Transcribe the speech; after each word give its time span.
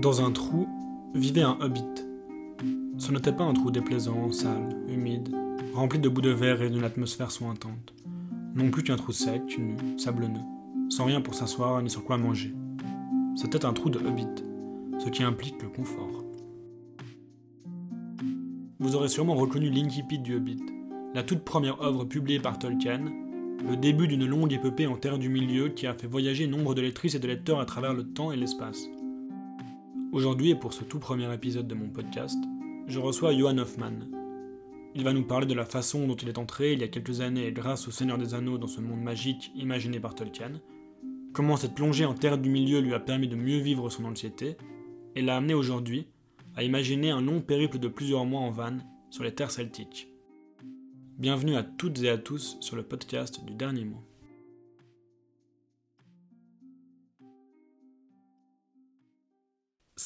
Dans 0.00 0.24
un 0.24 0.30
trou 0.30 0.66
vivait 1.14 1.42
un 1.42 1.58
hobbit. 1.60 1.84
Ce 2.96 3.12
n'était 3.12 3.34
pas 3.34 3.44
un 3.44 3.52
trou 3.52 3.70
déplaisant, 3.70 4.32
sale, 4.32 4.70
humide, 4.88 5.28
rempli 5.74 5.98
de 5.98 6.08
bouts 6.08 6.22
de 6.22 6.30
verre 6.30 6.62
et 6.62 6.70
d'une 6.70 6.84
atmosphère 6.84 7.30
sointante. 7.30 7.92
Non 8.54 8.70
plus 8.70 8.82
qu'un 8.82 8.96
trou 8.96 9.12
sec, 9.12 9.42
nu, 9.58 9.98
sablonneux, 9.98 10.40
sans 10.88 11.04
rien 11.04 11.20
pour 11.20 11.34
s'asseoir 11.34 11.82
ni 11.82 11.90
sur 11.90 12.02
quoi 12.02 12.16
manger. 12.16 12.54
C'était 13.36 13.66
un 13.66 13.74
trou 13.74 13.90
de 13.90 13.98
hobbit, 13.98 14.42
ce 14.98 15.10
qui 15.10 15.22
implique 15.22 15.60
le 15.62 15.68
confort. 15.68 16.24
Vous 18.78 18.96
aurez 18.96 19.08
sûrement 19.08 19.34
reconnu 19.34 19.68
l'Incipit 19.68 20.20
du 20.20 20.34
Hobbit, 20.34 20.64
la 21.14 21.24
toute 21.24 21.44
première 21.44 21.82
œuvre 21.82 22.06
publiée 22.06 22.40
par 22.40 22.58
Tolkien, 22.58 23.04
le 23.68 23.76
début 23.76 24.08
d'une 24.08 24.24
longue 24.24 24.54
épopée 24.54 24.86
en 24.86 24.96
terre 24.96 25.18
du 25.18 25.28
milieu 25.28 25.68
qui 25.68 25.86
a 25.86 25.92
fait 25.92 26.06
voyager 26.06 26.46
nombre 26.46 26.74
de 26.74 26.80
lectrices 26.80 27.16
et 27.16 27.18
de 27.18 27.28
lecteurs 27.28 27.60
à 27.60 27.66
travers 27.66 27.92
le 27.92 28.04
temps 28.04 28.32
et 28.32 28.36
l'espace. 28.36 28.88
Aujourd'hui, 30.12 30.50
et 30.50 30.54
pour 30.56 30.72
ce 30.72 30.82
tout 30.82 30.98
premier 30.98 31.32
épisode 31.32 31.68
de 31.68 31.74
mon 31.76 31.88
podcast, 31.88 32.36
je 32.88 32.98
reçois 32.98 33.32
Johan 33.32 33.58
Hoffman. 33.58 33.92
Il 34.96 35.04
va 35.04 35.12
nous 35.12 35.24
parler 35.24 35.46
de 35.46 35.54
la 35.54 35.64
façon 35.64 36.08
dont 36.08 36.16
il 36.16 36.28
est 36.28 36.38
entré 36.38 36.72
il 36.72 36.80
y 36.80 36.82
a 36.82 36.88
quelques 36.88 37.20
années 37.20 37.52
grâce 37.52 37.86
au 37.86 37.92
Seigneur 37.92 38.18
des 38.18 38.34
Anneaux 38.34 38.58
dans 38.58 38.66
ce 38.66 38.80
monde 38.80 39.00
magique 39.00 39.52
imaginé 39.54 40.00
par 40.00 40.16
Tolkien, 40.16 40.60
comment 41.32 41.56
cette 41.56 41.76
plongée 41.76 42.06
en 42.06 42.14
terre 42.14 42.38
du 42.38 42.50
milieu 42.50 42.80
lui 42.80 42.92
a 42.92 42.98
permis 42.98 43.28
de 43.28 43.36
mieux 43.36 43.58
vivre 43.58 43.88
son 43.88 44.04
anxiété, 44.04 44.56
et 45.14 45.22
l'a 45.22 45.36
amené 45.36 45.54
aujourd'hui 45.54 46.08
à 46.56 46.64
imaginer 46.64 47.12
un 47.12 47.22
long 47.22 47.40
périple 47.40 47.78
de 47.78 47.86
plusieurs 47.86 48.24
mois 48.24 48.40
en 48.40 48.50
van 48.50 48.78
sur 49.10 49.22
les 49.22 49.32
terres 49.32 49.52
celtiques. 49.52 50.08
Bienvenue 51.18 51.54
à 51.54 51.62
toutes 51.62 52.02
et 52.02 52.10
à 52.10 52.18
tous 52.18 52.56
sur 52.60 52.74
le 52.74 52.82
podcast 52.82 53.44
du 53.44 53.54
dernier 53.54 53.84
mot. 53.84 54.09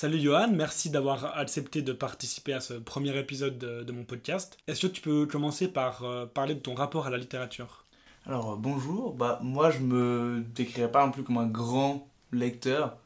Salut 0.04 0.20
Johan, 0.20 0.50
merci 0.52 0.90
d'avoir 0.90 1.38
accepté 1.38 1.80
de 1.80 1.94
participer 1.94 2.52
à 2.52 2.60
ce 2.60 2.74
premier 2.74 3.18
épisode 3.18 3.56
de, 3.56 3.90
mon 3.90 4.04
podcast. 4.04 4.58
Est-ce 4.66 4.82
que 4.82 4.92
tu 4.92 5.00
peux 5.00 5.24
commencer 5.24 5.66
par 5.66 6.04
euh, 6.04 6.26
parler 6.26 6.54
de 6.54 6.60
ton 6.60 6.74
rapport 6.74 7.06
à 7.06 7.10
la 7.10 7.16
littérature? 7.16 7.86
Alors 8.26 8.58
bonjour, 8.58 9.14
bah 9.14 9.38
moi 9.42 9.70
je 9.70 9.78
me 9.78 10.44
décrirais 10.54 10.92
pas 10.92 11.06
non 11.06 11.10
plus 11.10 11.22
comme 11.22 11.38
un 11.38 11.46
grand 11.46 12.06
lecteur. 12.32 12.98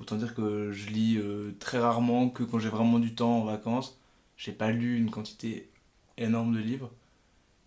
Autant 0.00 0.16
dire 0.16 0.34
que 0.34 0.72
je 0.72 0.88
lis 0.88 1.18
euh, 1.18 1.54
très 1.60 1.78
rarement 1.78 2.28
que 2.28 2.42
quand 2.42 2.58
j'ai 2.58 2.68
vraiment 2.68 2.98
du 2.98 3.14
temps 3.14 3.38
en 3.38 3.44
vacances. 3.44 3.96
J'ai 4.36 4.50
pas 4.50 4.72
lu 4.72 4.96
une 4.96 5.12
quantité 5.12 5.70
énorme 6.18 6.52
de 6.52 6.58
livres 6.58 6.90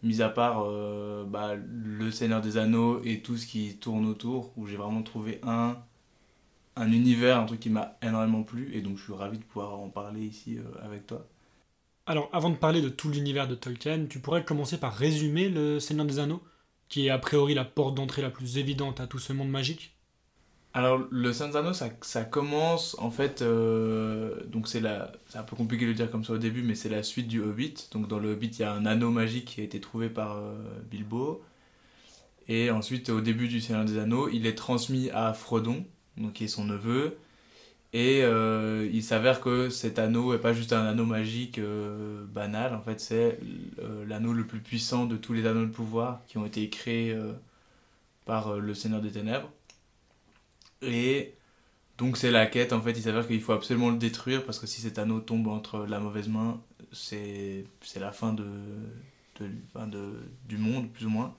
mis 0.03 0.21
à 0.21 0.27
part 0.27 0.65
euh, 0.65 1.23
bah, 1.25 1.55
Le 1.55 2.11
Seigneur 2.11 2.41
des 2.41 2.57
Anneaux 2.57 3.01
et 3.05 3.21
tout 3.21 3.37
ce 3.37 3.47
qui 3.47 3.77
tourne 3.77 4.05
autour, 4.05 4.51
où 4.57 4.67
j'ai 4.67 4.75
vraiment 4.75 5.03
trouvé 5.03 5.39
un, 5.43 5.77
un 6.79 6.91
univers, 6.91 7.39
un 7.39 7.45
truc 7.45 7.59
qui 7.59 7.69
m'a 7.69 7.97
énormément 8.01 8.43
plu, 8.43 8.69
et 8.73 8.81
donc 8.81 8.97
je 8.97 9.03
suis 9.03 9.13
ravi 9.13 9.37
de 9.37 9.43
pouvoir 9.43 9.79
en 9.79 9.89
parler 9.89 10.21
ici 10.21 10.57
euh, 10.57 10.85
avec 10.85 11.07
toi. 11.07 11.25
Alors, 12.05 12.29
avant 12.31 12.49
de 12.49 12.55
parler 12.55 12.81
de 12.81 12.89
tout 12.89 13.09
l'univers 13.09 13.47
de 13.47 13.55
Tolkien, 13.55 14.05
tu 14.09 14.19
pourrais 14.19 14.45
commencer 14.45 14.77
par 14.77 14.93
résumer 14.93 15.49
Le 15.49 15.79
Seigneur 15.79 16.05
des 16.05 16.19
Anneaux, 16.19 16.41
qui 16.87 17.07
est 17.07 17.09
a 17.09 17.17
priori 17.17 17.53
la 17.53 17.65
porte 17.65 17.95
d'entrée 17.95 18.21
la 18.21 18.29
plus 18.29 18.57
évidente 18.57 19.01
à 19.01 19.07
tout 19.07 19.19
ce 19.19 19.33
monde 19.33 19.49
magique? 19.49 19.93
Alors, 20.73 21.01
le 21.09 21.33
Sanzano, 21.33 21.73
ça, 21.73 21.89
ça 22.01 22.23
commence 22.23 22.95
en 22.99 23.09
fait. 23.09 23.41
Euh, 23.41 24.43
donc, 24.45 24.67
c'est 24.67 24.79
la. 24.79 25.11
C'est 25.27 25.39
un 25.39 25.43
peu 25.43 25.55
compliqué 25.55 25.85
de 25.85 25.89
le 25.89 25.95
dire 25.95 26.11
comme 26.11 26.23
ça 26.23 26.33
au 26.33 26.37
début, 26.37 26.61
mais 26.61 26.75
c'est 26.75 26.87
la 26.87 27.03
suite 27.03 27.27
du 27.27 27.41
Hobbit. 27.41 27.73
Donc, 27.91 28.07
dans 28.07 28.19
le 28.19 28.33
Hobbit, 28.33 28.47
il 28.47 28.59
y 28.59 28.63
a 28.63 28.73
un 28.73 28.85
anneau 28.85 29.09
magique 29.09 29.45
qui 29.45 29.61
a 29.61 29.63
été 29.63 29.81
trouvé 29.81 30.07
par 30.07 30.37
euh, 30.37 30.53
Bilbo. 30.89 31.43
Et 32.47 32.71
ensuite, 32.71 33.09
au 33.09 33.21
début 33.21 33.47
du 33.47 33.59
Seigneur 33.59 33.85
des 33.85 33.97
Anneaux, 33.97 34.29
il 34.29 34.45
est 34.45 34.55
transmis 34.55 35.09
à 35.09 35.33
Frodon, 35.33 35.85
donc 36.17 36.33
qui 36.33 36.45
est 36.45 36.47
son 36.47 36.65
neveu. 36.65 37.17
Et 37.93 38.21
euh, 38.23 38.89
il 38.93 39.03
s'avère 39.03 39.41
que 39.41 39.69
cet 39.69 39.99
anneau 39.99 40.33
n'est 40.33 40.39
pas 40.39 40.53
juste 40.53 40.73
un 40.73 40.85
anneau 40.85 41.05
magique 41.05 41.59
banal, 42.33 42.75
en 42.75 42.81
fait, 42.81 42.99
c'est 42.99 43.39
l'anneau 44.07 44.33
le 44.33 44.45
plus 44.45 44.59
puissant 44.59 45.05
de 45.05 45.17
tous 45.17 45.33
les 45.33 45.45
anneaux 45.47 45.65
de 45.65 45.71
pouvoir 45.71 46.21
qui 46.27 46.37
ont 46.37 46.45
été 46.45 46.69
créés 46.69 47.17
par 48.25 48.57
le 48.59 48.73
Seigneur 48.73 49.01
des 49.01 49.11
Ténèbres. 49.11 49.49
Et 50.81 51.33
donc 51.97 52.17
c'est 52.17 52.31
la 52.31 52.45
quête, 52.45 52.73
en 52.73 52.81
fait, 52.81 52.91
il 52.91 53.01
s'avère 53.01 53.27
qu'il 53.27 53.41
faut 53.41 53.53
absolument 53.53 53.89
le 53.89 53.97
détruire 53.97 54.45
parce 54.45 54.59
que 54.59 54.67
si 54.67 54.81
cet 54.81 54.99
anneau 54.99 55.19
tombe 55.19 55.47
entre 55.47 55.85
la 55.85 55.99
mauvaise 55.99 56.27
main, 56.27 56.61
c'est 56.91 57.65
la 57.99 58.11
fin 58.11 58.33
de, 58.33 58.45
de, 59.39 59.49
du 60.47 60.57
monde, 60.57 60.91
plus 60.91 61.05
ou 61.05 61.09
moins. 61.09 61.35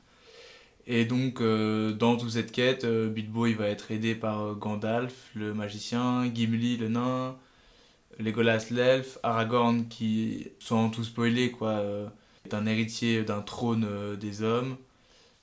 Et 0.88 1.04
donc, 1.04 1.40
euh, 1.40 1.92
dans 1.92 2.16
toute 2.16 2.30
cette 2.30 2.50
quête, 2.50 2.84
euh, 2.84 3.08
Bilbo 3.08 3.46
il 3.46 3.56
va 3.56 3.68
être 3.68 3.90
aidé 3.92 4.14
par 4.16 4.40
euh, 4.42 4.54
Gandalf, 4.54 5.30
le 5.34 5.54
magicien, 5.54 6.26
Gimli, 6.26 6.76
le 6.78 6.88
nain, 6.88 7.36
Legolas, 8.18 8.66
l'elfe, 8.70 9.18
Aragorn, 9.22 9.88
qui, 9.88 10.48
sans 10.58 10.90
tout 10.90 11.04
spoiler, 11.04 11.50
quoi, 11.52 11.82
est 12.44 12.54
un 12.54 12.66
héritier 12.66 13.22
d'un 13.22 13.42
trône 13.42 13.86
des 14.18 14.42
hommes, 14.42 14.76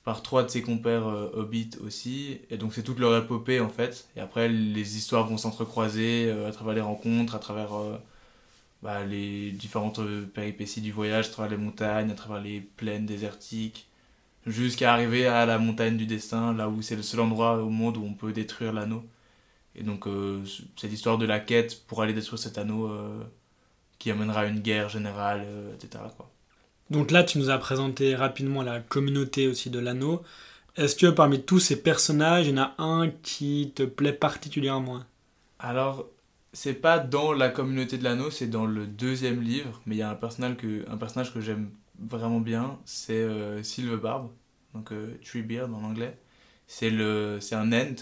par 0.06 0.22
trois 0.22 0.44
de 0.44 0.48
ses 0.48 0.62
compères 0.62 1.08
euh, 1.08 1.30
Hobbit 1.34 1.70
aussi. 1.84 2.40
Et 2.50 2.58
donc 2.58 2.74
c'est 2.74 2.84
toute 2.84 3.00
leur 3.00 3.16
épopée 3.16 3.60
en 3.60 3.68
fait. 3.68 4.08
Et 4.16 4.20
après 4.20 4.48
les 4.48 4.96
histoires 4.96 5.26
vont 5.26 5.36
s'entrecroiser 5.36 6.26
euh, 6.30 6.48
à 6.48 6.52
travers 6.52 6.74
les 6.74 6.80
rencontres, 6.80 7.34
à 7.34 7.40
travers 7.40 7.74
euh, 7.74 7.96
bah, 8.82 9.04
les 9.04 9.50
différentes 9.52 10.00
péripéties 10.34 10.80
du 10.80 10.92
voyage, 10.92 11.26
à 11.28 11.30
travers 11.30 11.50
les 11.58 11.64
montagnes, 11.64 12.10
à 12.12 12.14
travers 12.14 12.40
les 12.42 12.60
plaines 12.60 13.06
désertiques, 13.06 13.88
jusqu'à 14.46 14.92
arriver 14.92 15.26
à 15.26 15.46
la 15.46 15.58
montagne 15.58 15.96
du 15.96 16.06
destin, 16.06 16.52
là 16.54 16.68
où 16.68 16.82
c'est 16.82 16.96
le 16.96 17.02
seul 17.02 17.20
endroit 17.20 17.62
au 17.62 17.68
monde 17.68 17.96
où 17.96 18.04
on 18.04 18.14
peut 18.14 18.32
détruire 18.32 18.72
l'anneau. 18.72 19.04
Et 19.74 19.82
donc 19.82 20.06
c'est 20.76 20.88
l'histoire 20.88 21.18
de 21.18 21.26
la 21.26 21.40
quête 21.40 21.82
pour 21.86 22.02
aller 22.02 22.14
détruire 22.14 22.38
cet 22.38 22.56
anneau 22.56 22.90
qui 23.98 24.10
amènera 24.10 24.42
à 24.42 24.46
une 24.46 24.60
guerre 24.60 24.88
générale, 24.88 25.46
etc. 25.74 26.04
Quoi. 26.16 26.30
Donc 26.90 27.10
là, 27.10 27.24
tu 27.24 27.38
nous 27.38 27.50
as 27.50 27.58
présenté 27.58 28.14
rapidement 28.14 28.62
la 28.62 28.80
communauté 28.80 29.48
aussi 29.48 29.70
de 29.70 29.78
l'anneau. 29.78 30.22
Est-ce 30.76 30.94
que 30.94 31.06
parmi 31.06 31.42
tous 31.42 31.58
ces 31.58 31.82
personnages, 31.82 32.46
il 32.46 32.54
y 32.54 32.60
en 32.60 32.62
a 32.62 32.74
un 32.78 33.10
qui 33.10 33.72
te 33.74 33.82
plaît 33.82 34.12
particulièrement? 34.12 35.00
Alors, 35.58 36.06
c'est 36.52 36.74
pas 36.74 36.98
dans 36.98 37.32
la 37.32 37.48
communauté 37.48 37.98
de 37.98 38.04
l'anneau, 38.04 38.30
c'est 38.30 38.46
dans 38.46 38.66
le 38.66 38.86
deuxième 38.86 39.40
livre, 39.42 39.80
mais 39.86 39.96
il 39.96 39.98
y 39.98 40.02
a 40.02 40.10
un 40.10 40.14
personnage 40.14 40.56
que, 40.58 40.88
un 40.88 40.96
personnage 40.96 41.32
que 41.32 41.40
j'aime 41.40 41.70
vraiment 42.00 42.40
bien, 42.40 42.78
c'est 42.84 43.14
euh, 43.14 43.62
Silverbarb, 43.62 44.30
donc 44.74 44.92
euh, 44.92 45.18
Treebeard 45.24 45.72
en 45.74 45.82
anglais. 45.84 46.18
C'est 46.66 46.90
un 46.90 47.72
ent. 47.72 47.96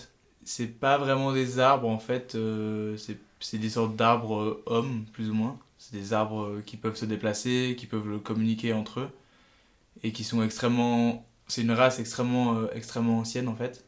C'est 0.44 0.66
pas 0.78 0.98
vraiment 0.98 1.32
des 1.32 1.58
arbres 1.58 1.88
en 1.88 1.98
fait, 1.98 2.34
euh, 2.34 2.96
c'est 3.40 3.58
des 3.58 3.70
sortes 3.70 3.96
d'arbres 3.96 4.40
euh, 4.40 4.62
hommes 4.66 5.04
plus 5.12 5.30
ou 5.30 5.34
moins. 5.34 5.58
C'est 5.78 5.96
des 5.96 6.12
arbres 6.12 6.60
qui 6.66 6.76
peuvent 6.76 6.96
se 6.96 7.06
déplacer, 7.06 7.76
qui 7.78 7.86
peuvent 7.86 8.20
communiquer 8.20 8.72
entre 8.72 9.00
eux 9.00 9.10
et 10.02 10.12
qui 10.12 10.24
sont 10.24 10.42
extrêmement. 10.42 11.26
C'est 11.48 11.62
une 11.62 11.72
race 11.72 11.98
extrêmement, 12.00 12.70
extrêmement 12.72 13.20
ancienne 13.20 13.48
en 13.48 13.56
fait. 13.56 13.84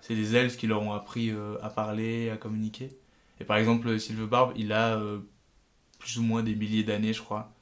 C'est 0.00 0.14
des 0.14 0.36
elfes 0.36 0.56
qui 0.56 0.66
leur 0.66 0.82
ont 0.82 0.92
appris 0.92 1.32
à 1.62 1.70
parler, 1.70 2.30
à 2.30 2.36
communiquer. 2.36 2.96
Et 3.40 3.44
par 3.44 3.56
exemple, 3.56 3.98
Sylvebarbe, 3.98 4.52
il 4.56 4.72
a 4.72 5.00
plus 5.98 6.18
ou 6.18 6.22
moins 6.22 6.42
des 6.42 6.54
milliers 6.54 6.84
d'années, 6.84 7.12
je 7.12 7.22
crois. 7.22 7.52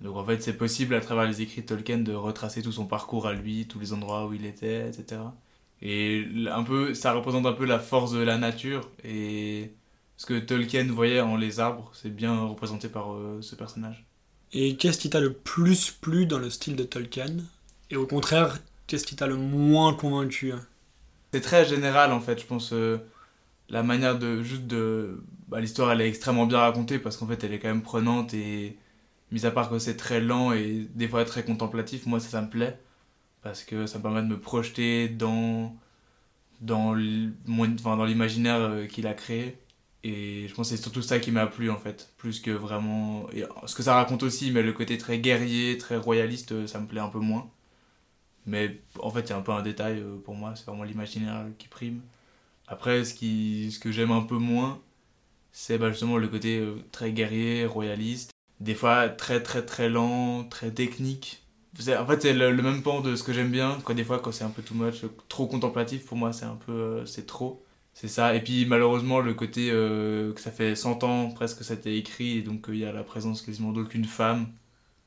Donc 0.00 0.16
en 0.16 0.24
fait, 0.24 0.42
c'est 0.42 0.56
possible 0.56 0.94
à 0.94 1.00
travers 1.00 1.26
les 1.26 1.42
écrits 1.42 1.62
de 1.62 1.66
Tolkien 1.66 1.98
de 1.98 2.12
retracer 2.14 2.62
tout 2.62 2.72
son 2.72 2.86
parcours 2.86 3.26
à 3.26 3.32
lui, 3.32 3.66
tous 3.66 3.80
les 3.80 3.92
endroits 3.92 4.26
où 4.26 4.34
il 4.34 4.46
était, 4.46 4.88
etc. 4.88 5.20
Et 5.82 6.26
un 6.50 6.62
peu, 6.62 6.94
ça 6.94 7.12
représente 7.12 7.46
un 7.46 7.52
peu 7.52 7.64
la 7.64 7.78
force 7.78 8.12
de 8.12 8.20
la 8.20 8.38
nature 8.38 8.90
et 9.04 9.72
ce 10.16 10.26
que 10.26 10.38
Tolkien 10.38 10.84
voyait 10.92 11.20
en 11.20 11.36
les 11.36 11.60
arbres, 11.60 11.90
c'est 11.94 12.14
bien 12.14 12.44
représenté 12.44 12.88
par 12.88 13.12
euh, 13.12 13.38
ce 13.40 13.54
personnage. 13.54 14.04
Et 14.52 14.76
qu'est-ce 14.76 14.98
qui 14.98 15.10
t'a 15.10 15.20
le 15.20 15.32
plus 15.32 15.90
plu 15.90 16.26
dans 16.26 16.38
le 16.38 16.50
style 16.50 16.74
de 16.76 16.84
Tolkien? 16.84 17.36
Et 17.90 17.96
au 17.96 18.06
contraire, 18.06 18.58
qu'est-ce 18.86 19.06
qui 19.06 19.16
t'a 19.16 19.26
le 19.26 19.36
moins 19.36 19.94
convaincu 19.94 20.52
C'est 21.32 21.40
très 21.40 21.64
général 21.64 22.12
en 22.12 22.20
fait, 22.20 22.40
je 22.40 22.46
pense. 22.46 22.72
Euh, 22.72 22.98
la 23.68 23.82
manière 23.82 24.18
de. 24.18 24.42
Juste 24.42 24.66
de. 24.66 25.22
Bah, 25.48 25.60
L'histoire 25.60 25.92
elle 25.92 26.00
est 26.00 26.08
extrêmement 26.08 26.46
bien 26.46 26.58
racontée 26.58 26.98
parce 26.98 27.16
qu'en 27.16 27.26
fait 27.26 27.42
elle 27.44 27.52
est 27.52 27.58
quand 27.58 27.68
même 27.68 27.82
prenante 27.82 28.34
et. 28.34 28.76
Mis 29.32 29.46
à 29.46 29.50
part 29.50 29.70
que 29.70 29.78
c'est 29.78 29.96
très 29.96 30.20
lent 30.20 30.52
et 30.52 30.88
des 30.94 31.08
fois 31.08 31.24
très 31.24 31.44
contemplatif, 31.44 32.06
moi 32.06 32.20
ça, 32.20 32.28
ça 32.28 32.42
me 32.42 32.48
plaît. 32.50 32.78
Parce 33.42 33.64
que 33.64 33.86
ça 33.86 33.98
me 33.98 34.02
permet 34.02 34.22
de 34.22 34.28
me 34.28 34.40
projeter 34.40 35.08
dans. 35.08 35.76
dans 36.60 36.94
l'imaginaire 36.94 38.60
euh, 38.60 38.86
qu'il 38.86 39.06
a 39.06 39.14
créé 39.14 39.58
et 40.04 40.46
je 40.48 40.54
pense 40.54 40.70
que 40.70 40.76
c'est 40.76 40.82
surtout 40.82 41.02
ça 41.02 41.18
qui 41.18 41.30
m'a 41.32 41.46
plu 41.46 41.70
en 41.70 41.76
fait, 41.78 42.12
plus 42.16 42.40
que 42.40 42.50
vraiment. 42.50 43.28
Et 43.32 43.44
ce 43.66 43.74
que 43.74 43.82
ça 43.82 43.94
raconte 43.94 44.22
aussi, 44.22 44.50
mais 44.52 44.62
le 44.62 44.72
côté 44.72 44.96
très 44.98 45.18
guerrier, 45.18 45.76
très 45.78 45.96
royaliste, 45.96 46.52
euh, 46.52 46.66
ça 46.66 46.80
me 46.80 46.86
plaît 46.86 47.00
un 47.00 47.08
peu 47.08 47.18
moins. 47.18 47.50
Mais 48.46 48.80
en 49.00 49.10
fait, 49.10 49.28
c'est 49.28 49.34
un 49.34 49.42
peu 49.42 49.52
un 49.52 49.62
détail 49.62 50.00
euh, 50.00 50.16
pour 50.24 50.34
moi, 50.34 50.54
c'est 50.56 50.66
vraiment 50.66 50.84
l'imaginaire 50.84 51.46
qui 51.58 51.68
prime. 51.68 52.00
Après, 52.68 53.04
ce, 53.04 53.14
qui, 53.14 53.72
ce 53.72 53.80
que 53.80 53.92
j'aime 53.92 54.12
un 54.12 54.22
peu 54.22 54.36
moins, 54.38 54.80
c'est 55.52 55.78
bah, 55.78 55.90
justement 55.90 56.18
le 56.18 56.28
côté 56.28 56.66
très 56.92 57.12
guerrier, 57.12 57.66
royaliste. 57.66 58.32
Des 58.60 58.74
fois 58.74 59.08
très 59.08 59.42
très 59.42 59.64
très 59.64 59.88
lent, 59.88 60.44
très 60.44 60.70
technique. 60.72 61.42
En 61.78 62.06
fait, 62.06 62.22
c'est 62.22 62.32
le, 62.32 62.52
même 62.62 62.82
pan 62.82 63.00
de 63.00 63.14
ce 63.14 63.22
que 63.22 63.32
j'aime 63.32 63.50
bien. 63.50 63.78
Quoi, 63.84 63.94
des 63.94 64.02
fois, 64.02 64.18
quand 64.18 64.32
c'est 64.32 64.42
un 64.44 64.50
peu 64.50 64.62
too 64.62 64.74
much, 64.74 65.04
trop 65.28 65.46
contemplatif, 65.46 66.06
pour 66.06 66.16
moi, 66.16 66.32
c'est 66.32 66.44
un 66.44 66.56
peu. 66.66 67.06
c'est 67.06 67.26
trop 67.26 67.64
C'est 67.94 68.08
ça. 68.08 68.34
Et 68.34 68.42
puis 68.42 68.66
malheureusement, 68.66 69.20
le 69.20 69.34
côté 69.34 69.68
que 69.70 70.34
ça 70.38 70.50
fait 70.50 70.74
100 70.74 71.04
ans 71.04 71.30
presque 71.30 71.58
que 71.58 71.64
ça 71.64 71.74
a 71.74 71.76
été 71.76 71.96
écrit, 71.96 72.38
et 72.38 72.42
donc 72.42 72.66
il 72.68 72.78
y 72.78 72.84
a 72.84 72.92
la 72.92 73.04
présence 73.04 73.42
quasiment 73.42 73.72
d'aucune 73.72 74.04
femme. 74.04 74.48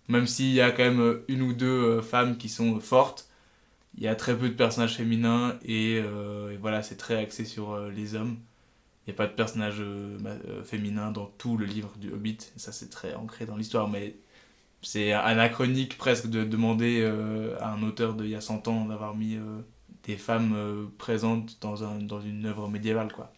Même 0.08 0.28
s'il 0.28 0.54
y 0.54 0.62
a 0.62 0.72
quand 0.72 0.84
même 0.84 1.22
une 1.28 1.42
ou 1.42 1.54
deux 1.54 2.02
femmes 2.02 2.38
qui 2.38 2.50
sont 2.50 2.80
fortes, 2.80 3.30
il 3.98 4.04
y 4.04 4.08
a 4.08 4.16
très 4.16 4.38
peu 4.38 4.50
de 4.50 4.56
personnages 4.56 4.98
féminins 4.98 5.58
et, 5.66 6.02
voilà, 6.62 6.84
c'est 6.84 6.98
très 6.98 7.16
axé 7.18 7.46
sur 7.46 7.78
les 7.90 8.16
hommes. 8.16 8.38
N'y 9.08 9.14
a 9.14 9.16
pas 9.16 9.28
de 9.28 9.34
personnage 9.34 9.82
féminin 10.64 11.12
dans 11.12 11.26
tout 11.26 11.58
le 11.58 11.66
livre 11.66 11.92
du 11.98 12.12
Hobbit. 12.14 12.38
Ça, 12.56 12.72
c'est 12.72 12.90
très 12.90 13.16
ancré 13.16 13.46
dans 13.46 13.58
l'histoire. 13.58 13.88
Mais 13.90 14.16
c'est 14.82 15.14
anachronique 15.14 15.98
presque 15.98 16.28
de 16.28 16.44
demander 16.44 17.02
euh, 17.02 17.56
à 17.60 17.72
un 17.72 17.84
auteur 17.84 18.14
d'il 18.14 18.30
y 18.30 18.36
a 18.36 18.42
100 18.42 18.68
ans 18.68 18.86
d'avoir 18.86 19.16
mis 19.16 19.36
euh, 19.36 19.60
des 20.06 20.18
femmes 20.18 20.54
euh, 20.56 20.86
présentes 20.98 21.58
dans, 21.62 21.84
un, 21.84 22.00
dans 22.00 22.20
une 22.20 22.46
œuvre 22.46 22.68
médiévale. 22.68 23.12
quoi. 23.14 23.32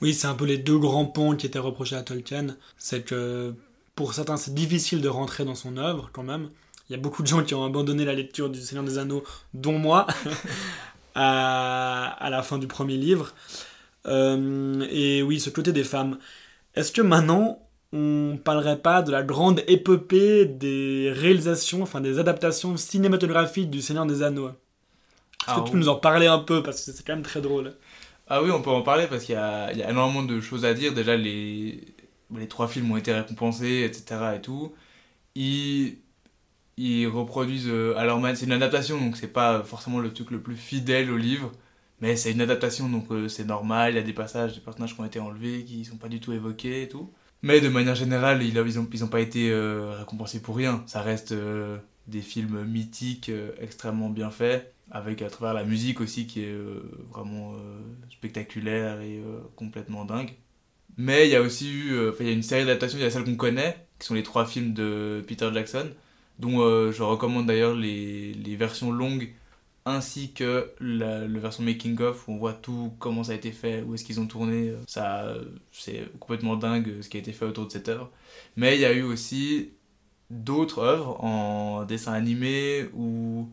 Oui, 0.00 0.14
c'est 0.14 0.26
un 0.26 0.34
peu 0.34 0.46
les 0.46 0.58
deux 0.58 0.78
grands 0.78 1.04
ponts 1.04 1.36
qui 1.36 1.46
étaient 1.46 1.58
reprochés 1.58 1.96
à 1.96 2.02
Tolkien. 2.02 2.56
C'est 2.78 3.04
que 3.04 3.54
pour 3.94 4.14
certains, 4.14 4.36
c'est 4.36 4.54
difficile 4.54 5.02
de 5.02 5.08
rentrer 5.08 5.44
dans 5.44 5.54
son 5.54 5.76
œuvre 5.76 6.10
quand 6.12 6.22
même. 6.22 6.50
Il 6.88 6.92
y 6.92 6.96
a 6.96 6.98
beaucoup 6.98 7.22
de 7.22 7.28
gens 7.28 7.44
qui 7.44 7.54
ont 7.54 7.64
abandonné 7.64 8.04
la 8.04 8.14
lecture 8.14 8.50
du 8.50 8.60
Seigneur 8.60 8.84
des 8.84 8.98
Anneaux, 8.98 9.22
dont 9.54 9.78
moi, 9.78 10.06
à, 11.14 12.16
à, 12.18 12.30
la 12.30 12.42
fin 12.42 12.58
du 12.58 12.66
premier 12.66 12.96
livre. 12.96 13.34
Et 14.06 15.22
oui, 15.22 15.40
ce 15.40 15.50
côté 15.50 15.72
des 15.72 15.84
femmes. 15.84 16.18
Est-ce 16.74 16.92
que 16.92 17.02
maintenant, 17.02 17.58
on 17.92 18.38
parlerait 18.42 18.78
pas 18.78 19.02
de 19.02 19.12
la 19.12 19.22
grande 19.22 19.62
épopée 19.66 20.46
des 20.46 21.12
réalisations, 21.14 21.82
enfin 21.82 22.00
des 22.00 22.18
adaptations 22.18 22.76
cinématographiques 22.76 23.70
du 23.70 23.82
Seigneur 23.82 24.06
des 24.06 24.22
Anneaux? 24.22 24.48
Est-ce 24.48 25.46
que 25.46 25.60
ah, 25.60 25.62
tu 25.64 25.72
peux 25.72 25.78
nous 25.78 25.88
en 25.88 25.96
parler 25.96 26.26
un 26.26 26.38
peu? 26.38 26.62
Parce 26.62 26.84
que 26.84 26.92
c'est 26.92 27.06
quand 27.06 27.14
même 27.14 27.24
très 27.24 27.40
drôle 27.40 27.74
Ah 28.28 28.42
oui, 28.42 28.50
on 28.50 28.62
peut 28.62 28.70
en 28.70 28.82
parler 28.82 29.06
parce 29.08 29.24
qu'il 29.24 29.34
y, 29.34 29.38
a, 29.38 29.72
énormément 29.72 30.22
de 30.22 30.40
choses 30.40 30.64
à 30.64 30.72
dire. 30.72 30.94
Déjà, 30.94 31.16
les, 31.16 31.84
les 32.34 32.48
trois 32.48 32.68
films 32.68 32.90
ont 32.92 32.96
été 32.96 33.12
récompensés, 33.12 33.82
etc. 33.84 34.36
et 34.36 34.40
tout. 34.40 34.72
Ils, 35.34 35.98
ils 36.76 37.06
reproduisent 37.06 37.68
euh, 37.68 37.94
alors 37.96 38.20
c'est 38.34 38.46
une 38.46 38.52
adaptation 38.52 38.98
donc 38.98 39.16
c'est 39.16 39.32
pas 39.32 39.62
forcément 39.62 39.98
le 39.98 40.12
truc 40.12 40.30
le 40.30 40.40
plus 40.40 40.56
fidèle 40.56 41.10
au 41.10 41.16
livre 41.16 41.52
mais 42.02 42.16
c'est 42.16 42.32
une 42.32 42.42
adaptation 42.42 42.90
donc 42.90 43.10
euh, 43.10 43.28
c'est 43.28 43.46
normal 43.46 43.92
il 43.92 43.96
y 43.96 43.98
a 43.98 44.02
des 44.02 44.12
passages 44.12 44.52
des 44.54 44.60
personnages 44.60 44.94
qui 44.94 45.00
ont 45.00 45.06
été 45.06 45.20
enlevés 45.20 45.64
qui 45.64 45.86
sont 45.86 45.96
pas 45.96 46.08
du 46.08 46.20
tout 46.20 46.32
évoqués 46.34 46.82
et 46.82 46.88
tout 46.88 47.10
mais 47.42 47.60
de 47.60 47.68
manière 47.68 47.96
générale, 47.96 48.42
ils 48.42 48.54
n'ont 48.54 48.88
ils 48.92 49.04
ont 49.04 49.08
pas 49.08 49.20
été 49.20 49.50
euh, 49.50 49.96
récompensés 49.98 50.40
pour 50.40 50.56
rien. 50.56 50.84
Ça 50.86 51.02
reste 51.02 51.32
euh, 51.32 51.76
des 52.06 52.20
films 52.20 52.64
mythiques, 52.64 53.32
extrêmement 53.60 54.10
bien 54.10 54.30
faits, 54.30 54.72
avec 54.92 55.22
à 55.22 55.28
travers 55.28 55.52
la 55.52 55.64
musique 55.64 56.00
aussi 56.00 56.28
qui 56.28 56.44
est 56.44 56.54
vraiment 57.10 57.54
spectaculaire 58.10 59.00
et 59.00 59.22
complètement 59.56 60.04
dingue. 60.04 60.30
Mais 60.96 61.26
il 61.26 61.32
y 61.32 61.36
a 61.36 61.42
aussi 61.42 61.72
eu 61.72 61.96
il 62.20 62.26
y 62.26 62.28
a 62.28 62.32
une 62.32 62.42
série 62.42 62.64
d'adaptations, 62.64 62.98
il 62.98 63.02
y 63.02 63.06
a 63.06 63.10
celle 63.10 63.24
qu'on 63.24 63.36
connaît, 63.36 63.76
qui 63.98 64.06
sont 64.06 64.14
les 64.14 64.22
trois 64.22 64.46
films 64.46 64.72
de 64.72 65.24
Peter 65.26 65.48
Jackson, 65.52 65.90
dont 66.38 66.58
je 66.92 67.02
recommande 67.02 67.46
d'ailleurs 67.46 67.74
les, 67.74 68.34
les 68.34 68.56
versions 68.56 68.92
longues 68.92 69.32
ainsi 69.84 70.32
que 70.32 70.72
la, 70.80 71.26
version 71.26 71.64
making 71.64 72.00
of 72.00 72.28
où 72.28 72.32
on 72.32 72.36
voit 72.36 72.52
tout 72.52 72.92
comment 72.98 73.24
ça 73.24 73.32
a 73.32 73.34
été 73.34 73.52
fait, 73.52 73.82
où 73.82 73.94
est-ce 73.94 74.04
qu'ils 74.04 74.20
ont 74.20 74.26
tourné. 74.26 74.74
Ça, 74.86 75.34
c'est 75.72 76.08
complètement 76.20 76.56
dingue 76.56 77.00
ce 77.00 77.08
qui 77.08 77.16
a 77.16 77.20
été 77.20 77.32
fait 77.32 77.44
autour 77.44 77.66
de 77.66 77.72
cette 77.72 77.88
œuvre. 77.88 78.10
Mais 78.56 78.76
il 78.76 78.80
y 78.80 78.84
a 78.84 78.92
eu 78.92 79.02
aussi 79.02 79.70
d'autres 80.30 80.80
œuvres 80.80 81.22
en 81.22 81.84
dessin 81.84 82.12
animé 82.12 82.88
ou 82.94 83.48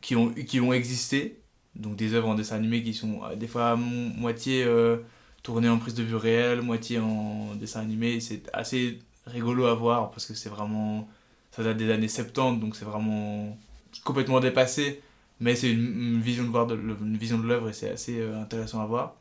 qui 0.00 0.16
ont, 0.16 0.30
qui 0.30 0.60
ont 0.60 0.72
existé. 0.72 1.40
Donc 1.76 1.96
des 1.96 2.14
œuvres 2.14 2.28
en 2.28 2.34
dessin 2.34 2.56
animé 2.56 2.82
qui 2.82 2.94
sont 2.94 3.20
euh, 3.24 3.36
des 3.36 3.46
fois 3.46 3.76
moitié 3.76 4.64
euh, 4.64 4.98
tournées 5.42 5.68
en 5.68 5.78
prise 5.78 5.94
de 5.94 6.02
vue 6.02 6.16
réelle, 6.16 6.62
moitié 6.62 6.98
en 6.98 7.54
dessin 7.54 7.80
animé. 7.80 8.20
C'est 8.20 8.50
assez 8.52 8.98
rigolo 9.26 9.66
à 9.66 9.74
voir 9.74 10.10
parce 10.10 10.26
que 10.26 10.34
c'est 10.34 10.48
vraiment. 10.48 11.08
Ça 11.52 11.64
date 11.64 11.78
des 11.78 11.90
années 11.90 12.08
70, 12.08 12.60
donc 12.60 12.76
c'est 12.76 12.84
vraiment 12.84 13.58
complètement 14.04 14.38
dépassé 14.38 15.02
mais 15.40 15.56
c'est 15.56 15.70
une, 15.70 16.20
vision 16.20 16.44
de 16.44 16.50
voir 16.50 16.70
une 16.70 17.16
vision 17.16 17.38
de 17.38 17.46
l'œuvre 17.46 17.70
et 17.70 17.72
c'est 17.72 17.90
assez 17.90 18.20
euh, 18.20 18.40
intéressant 18.40 18.82
à 18.82 18.86
voir. 18.86 19.16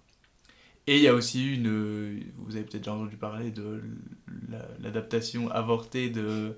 Et 0.86 0.98
il 0.98 1.04
y 1.04 1.07
a 1.07 1.13
aussi 1.13 1.56
une, 1.56 2.24
vous 2.38 2.56
avez 2.56 2.66
peut-être 2.66 2.81
déjà 2.81 2.94
entendu 2.94 3.16
parler 3.16 3.51
de 3.51 3.81
l'adaptation 4.80 5.50
avortée 5.50 6.10
de, 6.10 6.57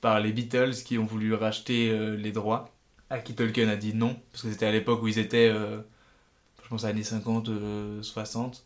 par 0.00 0.20
les 0.20 0.32
Beatles 0.32 0.72
qui 0.84 0.98
ont 0.98 1.04
voulu 1.04 1.34
racheter 1.34 1.90
euh, 1.90 2.16
les 2.16 2.32
droits. 2.32 2.70
À 3.10 3.18
qui 3.18 3.34
Tolkien 3.34 3.68
a 3.68 3.76
dit 3.76 3.92
non, 3.94 4.16
parce 4.32 4.44
que 4.44 4.50
c'était 4.50 4.66
à 4.66 4.72
l'époque 4.72 5.02
où 5.02 5.08
ils 5.08 5.18
étaient, 5.18 5.50
euh, 5.50 5.78
je 6.62 6.68
pense, 6.68 6.84
années 6.84 7.02
50, 7.02 7.50
60. 8.00 8.64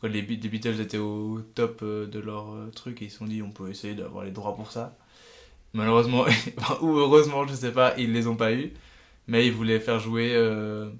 Quand 0.00 0.08
les, 0.08 0.20
les, 0.20 0.48
Beatles 0.48 0.80
étaient 0.80 0.98
au 0.98 1.40
top 1.54 1.82
de 1.82 2.18
leur 2.18 2.54
truc 2.74 3.00
et 3.00 3.06
ils 3.06 3.10
se 3.10 3.18
sont 3.18 3.26
dit 3.26 3.42
on 3.42 3.50
peut 3.50 3.70
essayer 3.70 3.94
d'avoir 3.94 4.24
les 4.24 4.30
droits 4.30 4.54
pour 4.54 4.70
ça. 4.70 4.98
Malheureusement, 5.72 6.24
ou 6.82 6.98
heureusement, 6.98 7.46
je 7.46 7.54
sais 7.54 7.72
pas, 7.72 7.94
ils 7.96 8.12
les 8.12 8.26
ont 8.26 8.36
pas 8.36 8.52
eu 8.52 8.72
mais 9.28 9.46
il 9.46 9.52
voulait 9.52 9.78
faire 9.78 10.00
jouer 10.00 10.34
euh, 10.34 10.90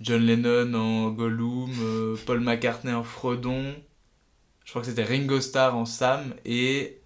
John 0.00 0.22
Lennon 0.22 0.72
en 0.74 1.10
Gollum, 1.10 1.72
euh, 1.80 2.16
Paul 2.24 2.40
McCartney 2.40 2.92
en 2.92 3.02
Frodon, 3.02 3.74
je 4.70 4.70
crois 4.70 4.82
que 4.82 4.88
c'était 4.88 5.02
Ringo 5.02 5.40
Starr 5.40 5.76
en 5.76 5.84
Sam 5.84 6.32
et 6.44 7.00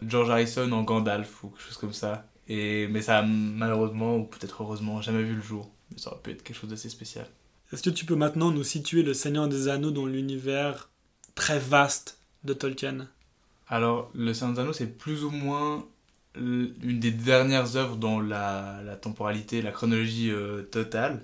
George 0.00 0.30
Harrison 0.30 0.70
en 0.70 0.84
Gandalf 0.84 1.42
ou 1.42 1.48
quelque 1.48 1.62
chose 1.62 1.76
comme 1.76 1.92
ça. 1.92 2.30
Et, 2.46 2.86
mais 2.86 3.02
ça 3.02 3.18
a 3.18 3.22
malheureusement, 3.22 4.16
ou 4.16 4.24
peut-être 4.24 4.62
heureusement, 4.62 5.02
jamais 5.02 5.24
vu 5.24 5.34
le 5.34 5.42
jour. 5.42 5.72
Mais 5.90 5.98
ça 5.98 6.12
aurait 6.12 6.22
pu 6.22 6.30
être 6.30 6.44
quelque 6.44 6.56
chose 6.56 6.70
d'assez 6.70 6.88
spécial. 6.88 7.26
Est-ce 7.72 7.82
que 7.82 7.90
tu 7.90 8.04
peux 8.04 8.14
maintenant 8.14 8.52
nous 8.52 8.62
situer 8.62 9.02
le 9.02 9.12
Seigneur 9.12 9.48
des 9.48 9.66
Anneaux 9.66 9.90
dans 9.90 10.06
l'univers 10.06 10.90
très 11.34 11.58
vaste 11.58 12.20
de 12.44 12.52
Tolkien? 12.52 13.08
Alors, 13.66 14.10
le 14.14 14.32
Seigneur 14.32 14.54
des 14.54 14.60
Anneaux, 14.60 14.72
c'est 14.72 14.96
plus 14.96 15.24
ou 15.24 15.30
moins 15.30 15.84
une 16.38 17.00
des 17.00 17.10
dernières 17.10 17.76
œuvres 17.76 17.96
dans 17.96 18.20
la, 18.20 18.96
temporalité, 19.00 19.62
la 19.62 19.72
chronologie 19.72 20.30
euh, 20.30 20.62
totale. 20.62 21.22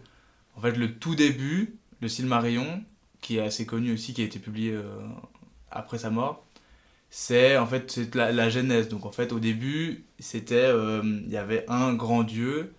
En 0.57 0.61
fait, 0.61 0.73
le 0.73 0.95
tout 0.95 1.15
début, 1.15 1.75
le 2.01 2.09
Silmarillion, 2.09 2.83
qui 3.21 3.39
est 3.39 3.41
assez 3.43 3.67
connu 3.67 3.93
aussi, 3.93 4.15
qui 4.15 4.23
a 4.23 4.25
été 4.25 4.39
publié 4.39 4.73
euh, 4.73 4.83
après 5.71 5.99
sa 5.99 6.11
mort, 6.11 6.45
c'est 7.11 7.57
en 7.57 7.67
fait 7.67 7.91
c'est 7.91 8.15
la, 8.15 8.51
genèse. 8.51 8.89
Donc 8.89 9.07
en 9.07 9.13
fait, 9.13 9.33
au 9.33 9.41
début, 9.41 10.05
c'était 10.19 10.55
euh, 10.57 11.03
il 11.05 11.33
y 11.33 11.37
avait 11.37 11.65
un 11.69 11.95
grand 11.95 12.23
dieu 12.23 12.73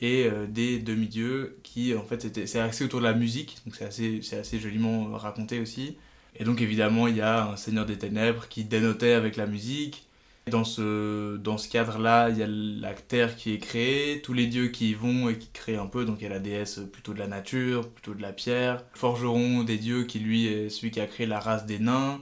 et 0.00 0.28
des 0.48 0.80
demi-dieux 0.80 1.56
qui 1.62 1.94
en 1.94 2.02
fait 2.02 2.46
c'est 2.46 2.58
axé 2.58 2.84
autour 2.84 2.98
de 2.98 3.04
la 3.04 3.14
musique, 3.14 3.58
donc 3.64 3.76
c'est 3.76 3.84
assez, 3.84 4.20
assez 4.36 4.58
joliment 4.58 5.12
raconté 5.16 5.60
aussi. 5.60 5.96
Et 6.36 6.44
donc 6.44 6.60
évidemment, 6.60 7.06
il 7.06 7.16
y 7.16 7.20
a 7.20 7.46
un 7.50 7.56
seigneur 7.56 7.86
des 7.86 7.96
ténèbres 7.96 8.48
qui 8.48 8.64
dénotait 8.64 9.12
avec 9.12 9.36
la 9.36 9.46
musique 9.46 10.08
dans 10.50 10.64
ce, 10.64 11.36
dans 11.38 11.56
ce 11.56 11.68
cadre-là, 11.68 12.28
il 12.28 12.36
y 12.36 12.42
a 12.42 12.46
la 12.46 12.92
terre 12.92 13.34
qui 13.36 13.52
est 13.52 13.58
créée, 13.58 14.20
tous 14.22 14.34
les 14.34 14.46
dieux 14.46 14.68
qui 14.68 14.90
y 14.90 14.94
vont 14.94 15.30
et 15.30 15.38
qui 15.38 15.48
créent 15.48 15.76
un 15.76 15.86
peu, 15.86 16.04
donc 16.04 16.18
il 16.20 16.24
y 16.24 16.26
a 16.26 16.30
la 16.30 16.38
déesse 16.38 16.80
plutôt 16.92 17.14
de 17.14 17.18
la 17.18 17.26
nature, 17.26 17.88
plutôt 17.88 18.14
de 18.14 18.20
la 18.20 18.32
pierre, 18.32 18.84
forgeron 18.92 19.62
des 19.62 19.78
dieux 19.78 20.04
qui 20.04 20.18
lui 20.18 20.46
est 20.46 20.68
celui 20.68 20.90
qui 20.90 21.00
a 21.00 21.06
créé 21.06 21.26
la 21.26 21.40
race 21.40 21.64
des 21.64 21.78
nains. 21.78 22.20